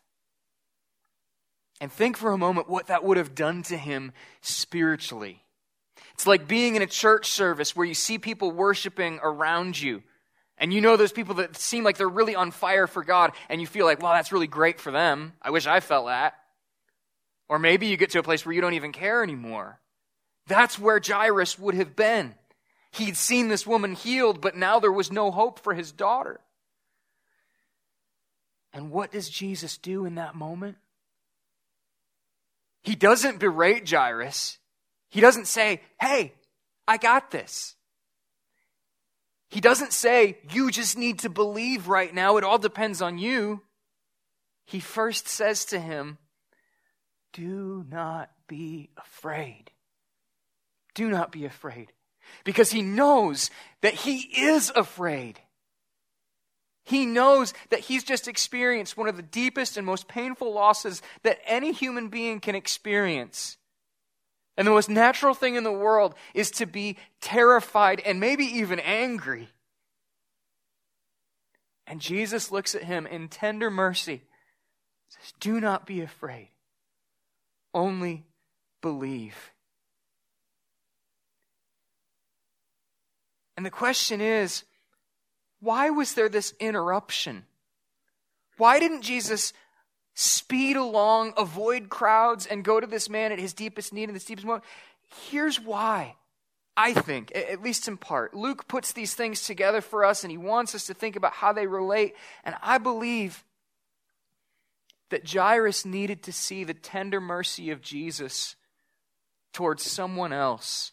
And 1.81 1.91
think 1.91 2.17
for 2.17 2.31
a 2.31 2.37
moment 2.37 2.69
what 2.69 2.87
that 2.87 3.03
would 3.03 3.17
have 3.17 3.35
done 3.35 3.63
to 3.63 3.77
him 3.77 4.13
spiritually. 4.41 5.43
It's 6.13 6.25
like 6.25 6.47
being 6.47 6.75
in 6.75 6.81
a 6.81 6.87
church 6.87 7.29
service 7.31 7.75
where 7.75 7.85
you 7.85 7.93
see 7.93 8.17
people 8.17 8.51
worshiping 8.51 9.19
around 9.21 9.79
you. 9.79 10.01
And 10.57 10.73
you 10.73 10.79
know 10.79 10.95
those 10.95 11.11
people 11.11 11.35
that 11.35 11.57
seem 11.57 11.83
like 11.83 11.97
they're 11.97 12.07
really 12.07 12.35
on 12.35 12.51
fire 12.51 12.87
for 12.87 13.03
God, 13.03 13.33
and 13.49 13.59
you 13.59 13.67
feel 13.67 13.85
like, 13.85 14.01
wow, 14.01 14.13
that's 14.13 14.31
really 14.31 14.47
great 14.47 14.79
for 14.79 14.89
them. 14.89 15.33
I 15.41 15.49
wish 15.49 15.67
I 15.67 15.81
felt 15.81 16.07
that. 16.07 16.35
Or 17.49 17.59
maybe 17.59 17.87
you 17.87 17.97
get 17.97 18.11
to 18.11 18.19
a 18.19 18.23
place 18.23 18.45
where 18.45 18.55
you 18.55 18.61
don't 18.61 18.73
even 18.73 18.93
care 18.93 19.21
anymore. 19.21 19.81
That's 20.47 20.79
where 20.79 21.01
Jairus 21.05 21.59
would 21.59 21.75
have 21.75 21.95
been. 21.95 22.35
He'd 22.91 23.17
seen 23.17 23.49
this 23.49 23.67
woman 23.67 23.93
healed, 23.93 24.39
but 24.39 24.55
now 24.55 24.79
there 24.79 24.91
was 24.91 25.11
no 25.11 25.29
hope 25.29 25.59
for 25.59 25.73
his 25.73 25.91
daughter. 25.91 26.39
And 28.71 28.91
what 28.91 29.11
does 29.11 29.29
Jesus 29.29 29.77
do 29.77 30.05
in 30.05 30.15
that 30.15 30.35
moment? 30.35 30.77
He 32.85 32.95
doesn't 32.95 33.39
berate 33.39 33.89
Jairus. 33.89 34.59
He 35.09 35.19
doesn't 35.19 35.47
say, 35.47 35.81
Hey, 35.99 36.33
I 36.87 36.97
got 36.97 37.31
this. 37.31 37.75
He 39.49 39.59
doesn't 39.59 39.91
say, 39.91 40.37
You 40.51 40.69
just 40.69 40.95
need 40.95 41.19
to 41.19 41.29
believe 41.29 41.87
right 41.87 42.13
now. 42.13 42.37
It 42.37 42.43
all 42.43 42.59
depends 42.59 43.01
on 43.01 43.17
you. 43.17 43.63
He 44.67 44.79
first 44.79 45.27
says 45.27 45.65
to 45.65 45.79
him, 45.79 46.19
Do 47.33 47.83
not 47.89 48.29
be 48.47 48.91
afraid. 48.97 49.71
Do 50.93 51.09
not 51.09 51.31
be 51.31 51.45
afraid. 51.45 51.91
Because 52.43 52.71
he 52.71 52.83
knows 52.83 53.49
that 53.81 53.95
he 53.95 54.17
is 54.17 54.71
afraid. 54.75 55.39
He 56.85 57.07
knows 57.07 57.53
that 57.69 57.81
he's 57.81 58.03
just 58.03 58.27
experienced 58.27 58.95
one 58.95 59.09
of 59.09 59.17
the 59.17 59.23
deepest 59.23 59.75
and 59.75 59.85
most 59.85 60.07
painful 60.07 60.53
losses 60.53 61.01
that 61.23 61.39
any 61.45 61.71
human 61.71 62.09
being 62.09 62.39
can 62.39 62.53
experience. 62.53 63.57
And 64.55 64.67
the 64.67 64.71
most 64.71 64.87
natural 64.87 65.33
thing 65.33 65.55
in 65.55 65.63
the 65.63 65.71
world 65.71 66.13
is 66.35 66.51
to 66.51 66.67
be 66.67 66.97
terrified 67.21 68.01
and 68.05 68.19
maybe 68.19 68.45
even 68.45 68.79
angry. 68.79 69.49
And 71.87 71.99
Jesus 71.99 72.51
looks 72.51 72.75
at 72.75 72.83
him 72.83 73.07
in 73.07 73.29
tender 73.29 73.71
mercy, 73.71 74.21
says, 75.09 75.33
Do 75.39 75.59
not 75.59 75.87
be 75.87 76.01
afraid, 76.01 76.49
only 77.73 78.25
believe. 78.81 79.35
And 83.57 83.65
the 83.65 83.71
question 83.71 84.21
is 84.21 84.63
why 85.65 85.89
was 85.89 86.13
there 86.13 86.29
this 86.29 86.53
interruption? 86.59 87.45
Why 88.57 88.79
didn't 88.79 89.01
Jesus 89.01 89.51
speed 90.13 90.77
along, 90.77 91.33
avoid 91.37 91.89
crowds, 91.89 92.45
and 92.45 92.63
go 92.63 92.79
to 92.79 92.87
this 92.87 93.09
man 93.09 93.31
at 93.31 93.39
his 93.39 93.53
deepest 93.53 93.91
need 93.91 94.07
in 94.07 94.13
this 94.13 94.25
deepest 94.25 94.45
moment? 94.45 94.63
Here's 95.29 95.59
why. 95.59 96.15
I 96.77 96.93
think, 96.93 97.31
at 97.33 97.61
least 97.61 97.87
in 97.87 97.97
part. 97.97 98.33
Luke 98.33 98.67
puts 98.67 98.91
these 98.91 99.15
things 99.15 99.45
together 99.45 99.81
for 99.81 100.03
us 100.03 100.23
and 100.23 100.31
he 100.31 100.37
wants 100.37 100.75
us 100.75 100.87
to 100.87 100.93
think 100.93 101.15
about 101.15 101.31
how 101.31 101.53
they 101.53 101.67
relate. 101.67 102.15
And 102.43 102.55
I 102.61 102.77
believe 102.77 103.45
that 105.09 105.29
Jairus 105.29 105.85
needed 105.85 106.23
to 106.23 106.33
see 106.33 106.63
the 106.63 106.73
tender 106.73 107.21
mercy 107.21 107.71
of 107.71 107.81
Jesus 107.81 108.55
towards 109.53 109.83
someone 109.83 110.33
else 110.33 110.91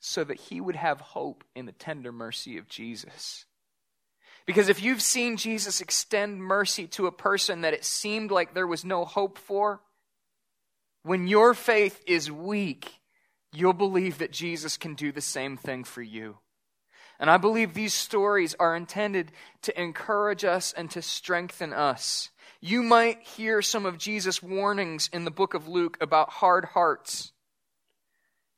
so 0.00 0.24
that 0.24 0.40
he 0.40 0.60
would 0.60 0.76
have 0.76 1.00
hope 1.00 1.44
in 1.54 1.66
the 1.66 1.72
tender 1.72 2.10
mercy 2.10 2.58
of 2.58 2.68
Jesus. 2.68 3.45
Because 4.46 4.68
if 4.68 4.80
you've 4.80 5.02
seen 5.02 5.36
Jesus 5.36 5.80
extend 5.80 6.42
mercy 6.42 6.86
to 6.88 7.06
a 7.06 7.12
person 7.12 7.62
that 7.62 7.74
it 7.74 7.84
seemed 7.84 8.30
like 8.30 8.54
there 8.54 8.66
was 8.66 8.84
no 8.84 9.04
hope 9.04 9.38
for, 9.38 9.80
when 11.02 11.26
your 11.26 11.52
faith 11.52 12.00
is 12.06 12.30
weak, 12.30 13.00
you'll 13.52 13.72
believe 13.72 14.18
that 14.18 14.32
Jesus 14.32 14.76
can 14.76 14.94
do 14.94 15.10
the 15.10 15.20
same 15.20 15.56
thing 15.56 15.84
for 15.84 16.02
you. 16.02 16.38
And 17.18 17.30
I 17.30 17.38
believe 17.38 17.74
these 17.74 17.94
stories 17.94 18.54
are 18.60 18.76
intended 18.76 19.32
to 19.62 19.80
encourage 19.80 20.44
us 20.44 20.72
and 20.72 20.90
to 20.90 21.02
strengthen 21.02 21.72
us. 21.72 22.30
You 22.60 22.82
might 22.82 23.22
hear 23.22 23.62
some 23.62 23.86
of 23.86 23.98
Jesus' 23.98 24.42
warnings 24.42 25.08
in 25.12 25.24
the 25.24 25.30
book 25.30 25.54
of 25.54 25.66
Luke 25.66 25.96
about 26.00 26.30
hard 26.30 26.66
hearts. 26.66 27.32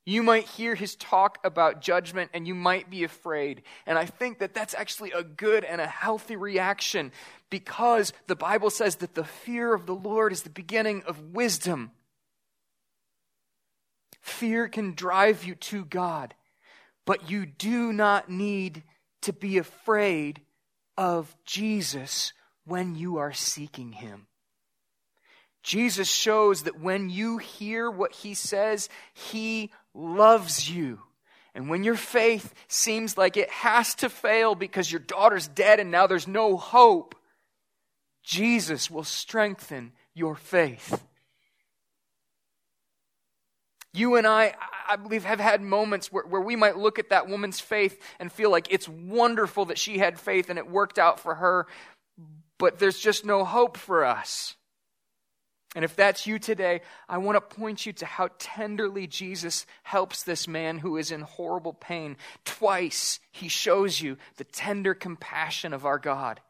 You 0.09 0.23
might 0.23 0.47
hear 0.47 0.75
his 0.75 0.97
talk 0.97 1.37
about 1.45 1.83
judgment 1.83 2.31
and 2.33 2.49
you 2.49 2.55
might 2.55 2.89
be 2.89 3.05
afraid. 3.05 3.61
And 3.85 3.99
I 3.99 4.07
think 4.07 4.39
that 4.39 4.55
that's 4.55 4.73
actually 4.73 5.13
a 5.13 5.23
good 5.23 5.65
and 5.65 5.83
a 5.83 5.87
healthy 5.87 6.35
reaction 6.35 7.13
because 7.51 8.15
the 8.27 8.35
Bible 8.35 8.71
says 8.71 8.97
that 8.97 9.15
the 9.15 9.25
fear 9.25 9.75
of 9.75 9.85
the 9.85 9.95
Lord 9.95 10.33
is 10.33 10.45
the 10.45 10.49
beginning 10.49 11.03
of 11.03 11.35
wisdom. 11.35 11.91
Fear 14.23 14.69
can 14.69 14.95
drive 14.95 15.45
you 15.45 15.57
to 15.57 15.85
God, 15.85 16.35
but 17.05 17.29
you 17.29 17.45
do 17.45 17.93
not 17.93 18.31
need 18.31 18.85
to 19.21 19.35
be 19.35 19.59
afraid 19.59 20.41
of 20.97 21.37
Jesus 21.45 22.33
when 22.65 22.95
you 22.95 23.19
are 23.19 23.35
seeking 23.35 23.93
him. 23.93 24.27
Jesus 25.63 26.09
shows 26.09 26.63
that 26.63 26.81
when 26.81 27.11
you 27.11 27.37
hear 27.37 27.91
what 27.91 28.13
he 28.13 28.33
says, 28.33 28.89
he 29.13 29.71
loves 29.99 30.71
you. 30.71 31.01
And 31.55 31.69
when 31.69 31.83
your 31.83 31.97
faith 31.97 32.55
seems 32.69 33.19
like 33.19 33.37
it 33.37 33.51
has 33.51 33.95
to 33.97 34.09
fail 34.09 34.55
because 34.55 34.91
your 34.93 35.01
daughter's 35.01 35.49
dead 35.49 35.81
and 35.81 35.91
now 35.91 36.07
there's 36.07 36.29
no 36.29 36.57
hope, 36.57 37.17
Jesus 38.23 38.91
will 38.91 39.05
strengthen 39.05 39.93
your 40.15 40.37
faith. 40.37 41.03
You 43.93 44.17
and 44.17 44.27
I, 44.27 44.55
I 44.89 44.97
believe, 44.97 45.25
have 45.25 45.41
had 45.41 45.61
moments 45.63 46.13
where, 46.13 46.25
where 46.25 46.41
we 46.41 46.55
might 46.55 46.77
look 46.77 46.99
at 46.99 47.11
that 47.11 47.27
woman's 47.27 47.59
faith 47.59 48.01
and 48.21 48.31
feel 48.31 48.51
like 48.51 48.69
it's 48.71 48.89
wonderful 48.89 49.65
that 49.67 49.79
she 49.79 49.99
had 49.99 50.21
faith 50.21 50.51
and 50.51 50.59
it 50.59 50.71
worked 50.71 50.99
out 50.99 51.19
for 51.19 51.35
her, 51.35 51.67
but 52.59 52.79
there's 52.79 52.99
just 52.99 53.25
no 53.25 53.45
hope 53.45 53.77
for 53.77 54.05
us. 54.05 54.55
And 55.75 55.85
if 55.85 55.95
that's 55.95 56.27
you 56.27 56.39
today, 56.39 56.81
I 57.09 57.19
want 57.19 57.37
to 57.37 57.57
point 57.57 57.85
you 57.85 57.93
to 57.95 58.07
how 58.07 58.31
tenderly 58.39 59.07
Jesus 59.07 59.67
helps 59.83 60.23
this 60.23 60.49
man 60.49 60.79
who 60.79 60.97
is 60.97 61.11
in 61.11 61.21
horrible 61.21 61.75
pain. 61.75 62.17
Twice 62.45 63.21
he 63.31 63.49
shows 63.49 64.01
you 64.01 64.17
the 64.37 64.45
tender 64.45 64.95
compassion 64.95 65.75
of 65.75 65.85
our 65.85 65.99
God. 65.99 66.41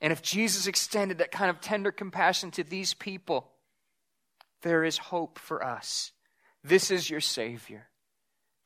And 0.00 0.12
if 0.12 0.22
Jesus 0.22 0.66
extended 0.66 1.18
that 1.18 1.30
kind 1.30 1.48
of 1.48 1.60
tender 1.60 1.92
compassion 1.92 2.50
to 2.52 2.64
these 2.64 2.94
people, 2.94 3.48
there 4.62 4.84
is 4.84 4.98
hope 4.98 5.38
for 5.38 5.64
us. 5.64 6.12
This 6.64 6.90
is 6.90 7.08
your 7.08 7.20
Savior. 7.20 7.88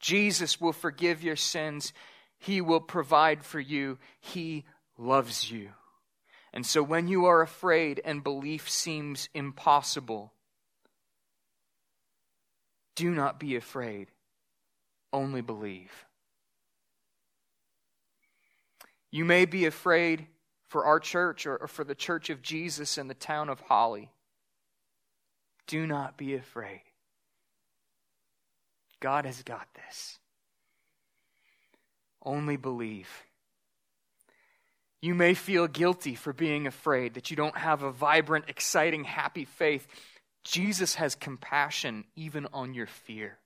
Jesus 0.01 0.59
will 0.61 0.73
forgive 0.73 1.23
your 1.23 1.37
sins. 1.37 1.93
He 2.39 2.63
will 2.63 2.81
provide 2.81 3.45
for 3.45 3.61
you. 3.61 3.99
He 4.21 4.65
loves 4.97 5.51
you. 5.51 5.71
And 6.53 6.67
so 6.67 6.83
when 6.83 7.09
you 7.09 7.27
are 7.27 7.43
afraid 7.43 8.01
and 8.05 8.25
belief 8.25 8.69
seems 8.69 9.29
impossible, 9.35 10.33
do 12.97 13.11
not 13.11 13.39
be 13.39 13.57
afraid, 13.57 14.09
only 15.13 15.41
believe. 15.41 16.07
You 19.11 19.25
may 19.25 19.45
be 19.45 19.65
afraid 19.65 20.27
for 20.69 20.85
our 20.85 21.01
church 21.01 21.47
or, 21.47 21.67
for 21.67 21.85
the 21.85 21.95
church 21.95 22.31
of 22.31 22.43
Jesus 22.43 22.99
in 22.99 23.09
the 23.09 23.15
town 23.15 23.49
of 23.49 23.61
Holly. 23.61 24.11
Do 25.67 25.87
not 25.87 26.17
be 26.17 26.35
afraid. 26.35 26.83
God 29.01 29.25
has 29.25 29.43
got 29.43 29.69
this. 29.75 30.19
Only 32.23 32.57
believe. 32.57 33.09
You 35.03 35.15
may 35.15 35.35
feel 35.35 35.67
guilty 35.67 36.15
for 36.15 36.33
being 36.33 36.67
afraid, 36.67 37.15
that 37.15 37.31
you 37.31 37.37
don't 37.37 37.57
have 37.57 37.83
a 37.83 37.91
vibrant, 37.91 38.47
exciting, 38.49 39.05
happy 39.05 39.47
faith. 39.47 39.87
Jesus 40.45 40.97
has 40.97 41.15
compassion 41.15 42.05
even 42.17 42.47
on 42.53 42.75
your 42.75 42.87
fear. 42.87 43.39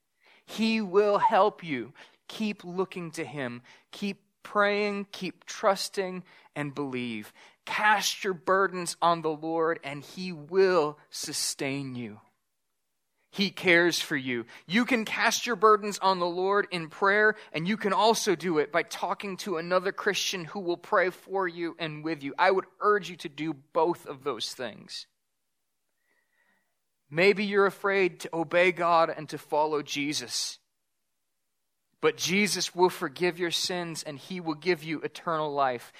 He 0.46 0.80
will 0.80 1.18
help 1.18 1.62
you. 1.62 1.92
Keep 2.28 2.64
looking 2.64 3.10
to 3.12 3.24
Him. 3.24 3.62
Keep 3.92 4.20
praying, 4.42 5.06
keep 5.12 5.44
trusting, 5.44 6.24
and 6.56 6.74
believe. 6.74 7.32
Cast 7.64 8.24
your 8.24 8.34
burdens 8.34 8.96
on 9.00 9.22
the 9.22 9.30
Lord, 9.30 9.78
and 9.84 10.02
He 10.02 10.32
will 10.32 10.98
sustain 11.10 11.94
you. 11.94 12.20
He 13.34 13.50
cares 13.50 14.00
for 14.00 14.14
you. 14.14 14.46
You 14.68 14.84
can 14.84 15.04
cast 15.04 15.44
your 15.44 15.56
burdens 15.56 15.98
on 15.98 16.20
the 16.20 16.24
Lord 16.24 16.68
in 16.70 16.88
prayer, 16.88 17.34
and 17.52 17.66
you 17.66 17.76
can 17.76 17.92
also 17.92 18.36
do 18.36 18.58
it 18.58 18.70
by 18.70 18.84
talking 18.84 19.36
to 19.38 19.56
another 19.56 19.90
Christian 19.90 20.44
who 20.44 20.60
will 20.60 20.76
pray 20.76 21.10
for 21.10 21.48
you 21.48 21.74
and 21.80 22.04
with 22.04 22.22
you. 22.22 22.32
I 22.38 22.52
would 22.52 22.66
urge 22.80 23.10
you 23.10 23.16
to 23.16 23.28
do 23.28 23.56
both 23.72 24.06
of 24.06 24.22
those 24.22 24.52
things. 24.52 25.08
Maybe 27.10 27.44
you're 27.44 27.66
afraid 27.66 28.20
to 28.20 28.30
obey 28.32 28.70
God 28.70 29.12
and 29.14 29.28
to 29.30 29.36
follow 29.36 29.82
Jesus. 29.82 30.60
But 32.00 32.16
Jesus 32.16 32.72
will 32.72 32.88
forgive 32.88 33.40
your 33.40 33.50
sins 33.50 34.04
and 34.04 34.16
he 34.16 34.38
will 34.38 34.54
give 34.54 34.84
you 34.84 35.00
eternal 35.00 35.52
life. 35.52 35.92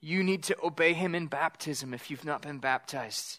You 0.00 0.24
need 0.24 0.42
to 0.44 0.56
obey 0.60 0.94
him 0.94 1.14
in 1.14 1.28
baptism 1.28 1.94
if 1.94 2.10
you've 2.10 2.24
not 2.24 2.42
been 2.42 2.58
baptized. 2.58 3.38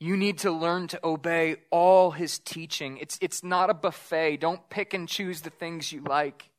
You 0.00 0.16
need 0.16 0.38
to 0.38 0.52
learn 0.52 0.86
to 0.88 1.00
obey 1.04 1.56
all 1.70 2.12
his 2.12 2.38
teaching. 2.38 2.98
It's, 2.98 3.18
it's 3.20 3.42
not 3.42 3.70
a 3.70 3.74
buffet. 3.74 4.36
Don't 4.36 4.68
pick 4.70 4.94
and 4.94 5.08
choose 5.08 5.40
the 5.40 5.50
things 5.50 5.92
you 5.92 6.02
like. 6.02 6.50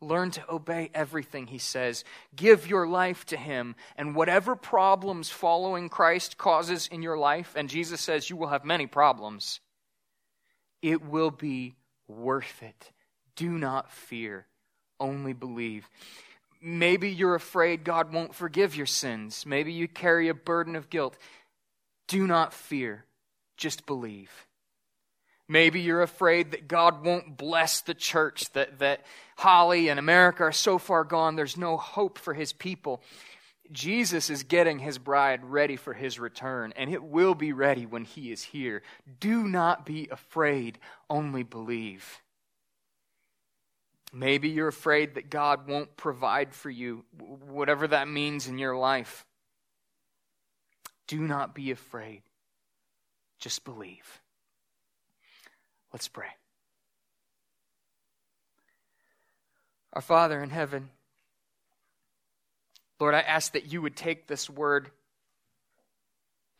Learn 0.00 0.30
to 0.30 0.50
obey 0.50 0.90
everything 0.94 1.48
he 1.48 1.58
says. 1.58 2.04
Give 2.34 2.66
your 2.66 2.86
life 2.86 3.26
to 3.26 3.36
him. 3.36 3.74
And 3.96 4.14
whatever 4.14 4.54
problems 4.56 5.28
following 5.28 5.88
Christ 5.88 6.38
causes 6.38 6.88
in 6.90 7.02
your 7.02 7.18
life, 7.18 7.54
and 7.56 7.68
Jesus 7.68 8.00
says 8.00 8.30
you 8.30 8.36
will 8.36 8.48
have 8.48 8.64
many 8.64 8.86
problems, 8.86 9.60
it 10.80 11.04
will 11.04 11.32
be 11.32 11.74
worth 12.06 12.62
it. 12.62 12.92
Do 13.34 13.50
not 13.50 13.92
fear, 13.92 14.46
only 14.98 15.32
believe. 15.32 15.88
Maybe 16.60 17.10
you're 17.10 17.34
afraid 17.34 17.84
God 17.84 18.12
won't 18.12 18.34
forgive 18.34 18.74
your 18.74 18.86
sins. 18.86 19.44
Maybe 19.46 19.72
you 19.72 19.86
carry 19.86 20.28
a 20.28 20.34
burden 20.34 20.74
of 20.74 20.90
guilt. 20.90 21.16
Do 22.08 22.26
not 22.26 22.52
fear, 22.52 23.04
just 23.56 23.86
believe. 23.86 24.30
Maybe 25.48 25.80
you're 25.80 26.02
afraid 26.02 26.50
that 26.50 26.68
God 26.68 27.04
won't 27.04 27.38
bless 27.38 27.80
the 27.80 27.94
church, 27.94 28.52
that, 28.52 28.80
that 28.80 29.04
Holly 29.36 29.88
and 29.88 29.98
America 29.98 30.44
are 30.44 30.52
so 30.52 30.78
far 30.78 31.04
gone, 31.04 31.36
there's 31.36 31.56
no 31.56 31.76
hope 31.76 32.18
for 32.18 32.34
his 32.34 32.52
people. 32.52 33.02
Jesus 33.70 34.30
is 34.30 34.42
getting 34.42 34.78
his 34.78 34.98
bride 34.98 35.44
ready 35.44 35.76
for 35.76 35.92
his 35.94 36.18
return, 36.18 36.72
and 36.76 36.90
it 36.90 37.02
will 37.02 37.34
be 37.34 37.52
ready 37.52 37.86
when 37.86 38.04
he 38.04 38.32
is 38.32 38.42
here. 38.42 38.82
Do 39.20 39.46
not 39.46 39.86
be 39.86 40.08
afraid, 40.10 40.78
only 41.08 41.42
believe. 41.42 42.20
Maybe 44.12 44.48
you're 44.48 44.68
afraid 44.68 45.14
that 45.14 45.28
God 45.28 45.68
won't 45.68 45.96
provide 45.96 46.54
for 46.54 46.70
you, 46.70 47.04
whatever 47.18 47.88
that 47.88 48.08
means 48.08 48.46
in 48.46 48.58
your 48.58 48.76
life. 48.76 49.26
Do 51.08 51.18
not 51.18 51.54
be 51.54 51.70
afraid. 51.70 52.22
Just 53.40 53.64
believe. 53.64 54.20
Let's 55.92 56.06
pray. 56.06 56.28
Our 59.94 60.02
Father 60.02 60.42
in 60.42 60.50
heaven, 60.50 60.90
Lord, 63.00 63.14
I 63.14 63.20
ask 63.20 63.52
that 63.54 63.72
you 63.72 63.80
would 63.80 63.96
take 63.96 64.26
this 64.26 64.50
word 64.50 64.90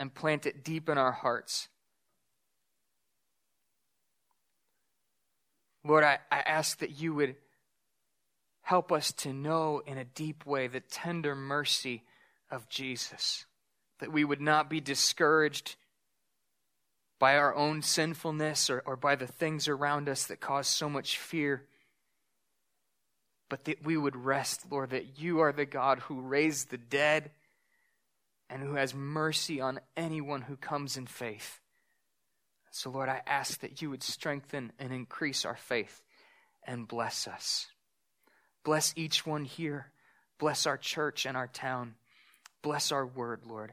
and 0.00 0.14
plant 0.14 0.46
it 0.46 0.64
deep 0.64 0.88
in 0.88 0.96
our 0.96 1.12
hearts. 1.12 1.68
Lord, 5.84 6.04
I, 6.04 6.18
I 6.30 6.38
ask 6.40 6.78
that 6.78 7.00
you 7.00 7.14
would 7.14 7.36
help 8.62 8.92
us 8.92 9.12
to 9.12 9.32
know 9.32 9.82
in 9.86 9.98
a 9.98 10.04
deep 10.04 10.46
way 10.46 10.68
the 10.68 10.80
tender 10.80 11.34
mercy 11.34 12.02
of 12.50 12.68
Jesus 12.68 13.44
that 13.98 14.12
we 14.12 14.24
would 14.24 14.40
not 14.40 14.70
be 14.70 14.80
discouraged 14.80 15.76
by 17.18 17.36
our 17.36 17.54
own 17.54 17.82
sinfulness 17.82 18.70
or, 18.70 18.82
or 18.86 18.96
by 18.96 19.16
the 19.16 19.26
things 19.26 19.68
around 19.68 20.08
us 20.08 20.26
that 20.26 20.40
cause 20.40 20.68
so 20.68 20.88
much 20.88 21.18
fear, 21.18 21.64
but 23.48 23.64
that 23.64 23.84
we 23.84 23.96
would 23.96 24.16
rest, 24.16 24.62
Lord, 24.70 24.90
that 24.90 25.18
you 25.18 25.40
are 25.40 25.52
the 25.52 25.66
God 25.66 25.98
who 26.00 26.20
raised 26.20 26.70
the 26.70 26.78
dead 26.78 27.30
and 28.48 28.62
who 28.62 28.74
has 28.74 28.94
mercy 28.94 29.60
on 29.60 29.80
anyone 29.96 30.42
who 30.42 30.56
comes 30.56 30.96
in 30.96 31.06
faith. 31.06 31.60
So, 32.70 32.90
Lord, 32.90 33.08
I 33.08 33.22
ask 33.26 33.60
that 33.60 33.82
you 33.82 33.90
would 33.90 34.02
strengthen 34.02 34.72
and 34.78 34.92
increase 34.92 35.44
our 35.44 35.56
faith 35.56 36.04
and 36.66 36.86
bless 36.86 37.26
us. 37.26 37.66
Bless 38.62 38.92
each 38.96 39.26
one 39.26 39.44
here. 39.44 39.90
Bless 40.38 40.66
our 40.66 40.76
church 40.76 41.26
and 41.26 41.36
our 41.36 41.48
town. 41.48 41.94
Bless 42.62 42.92
our 42.92 43.06
word, 43.06 43.40
Lord. 43.46 43.72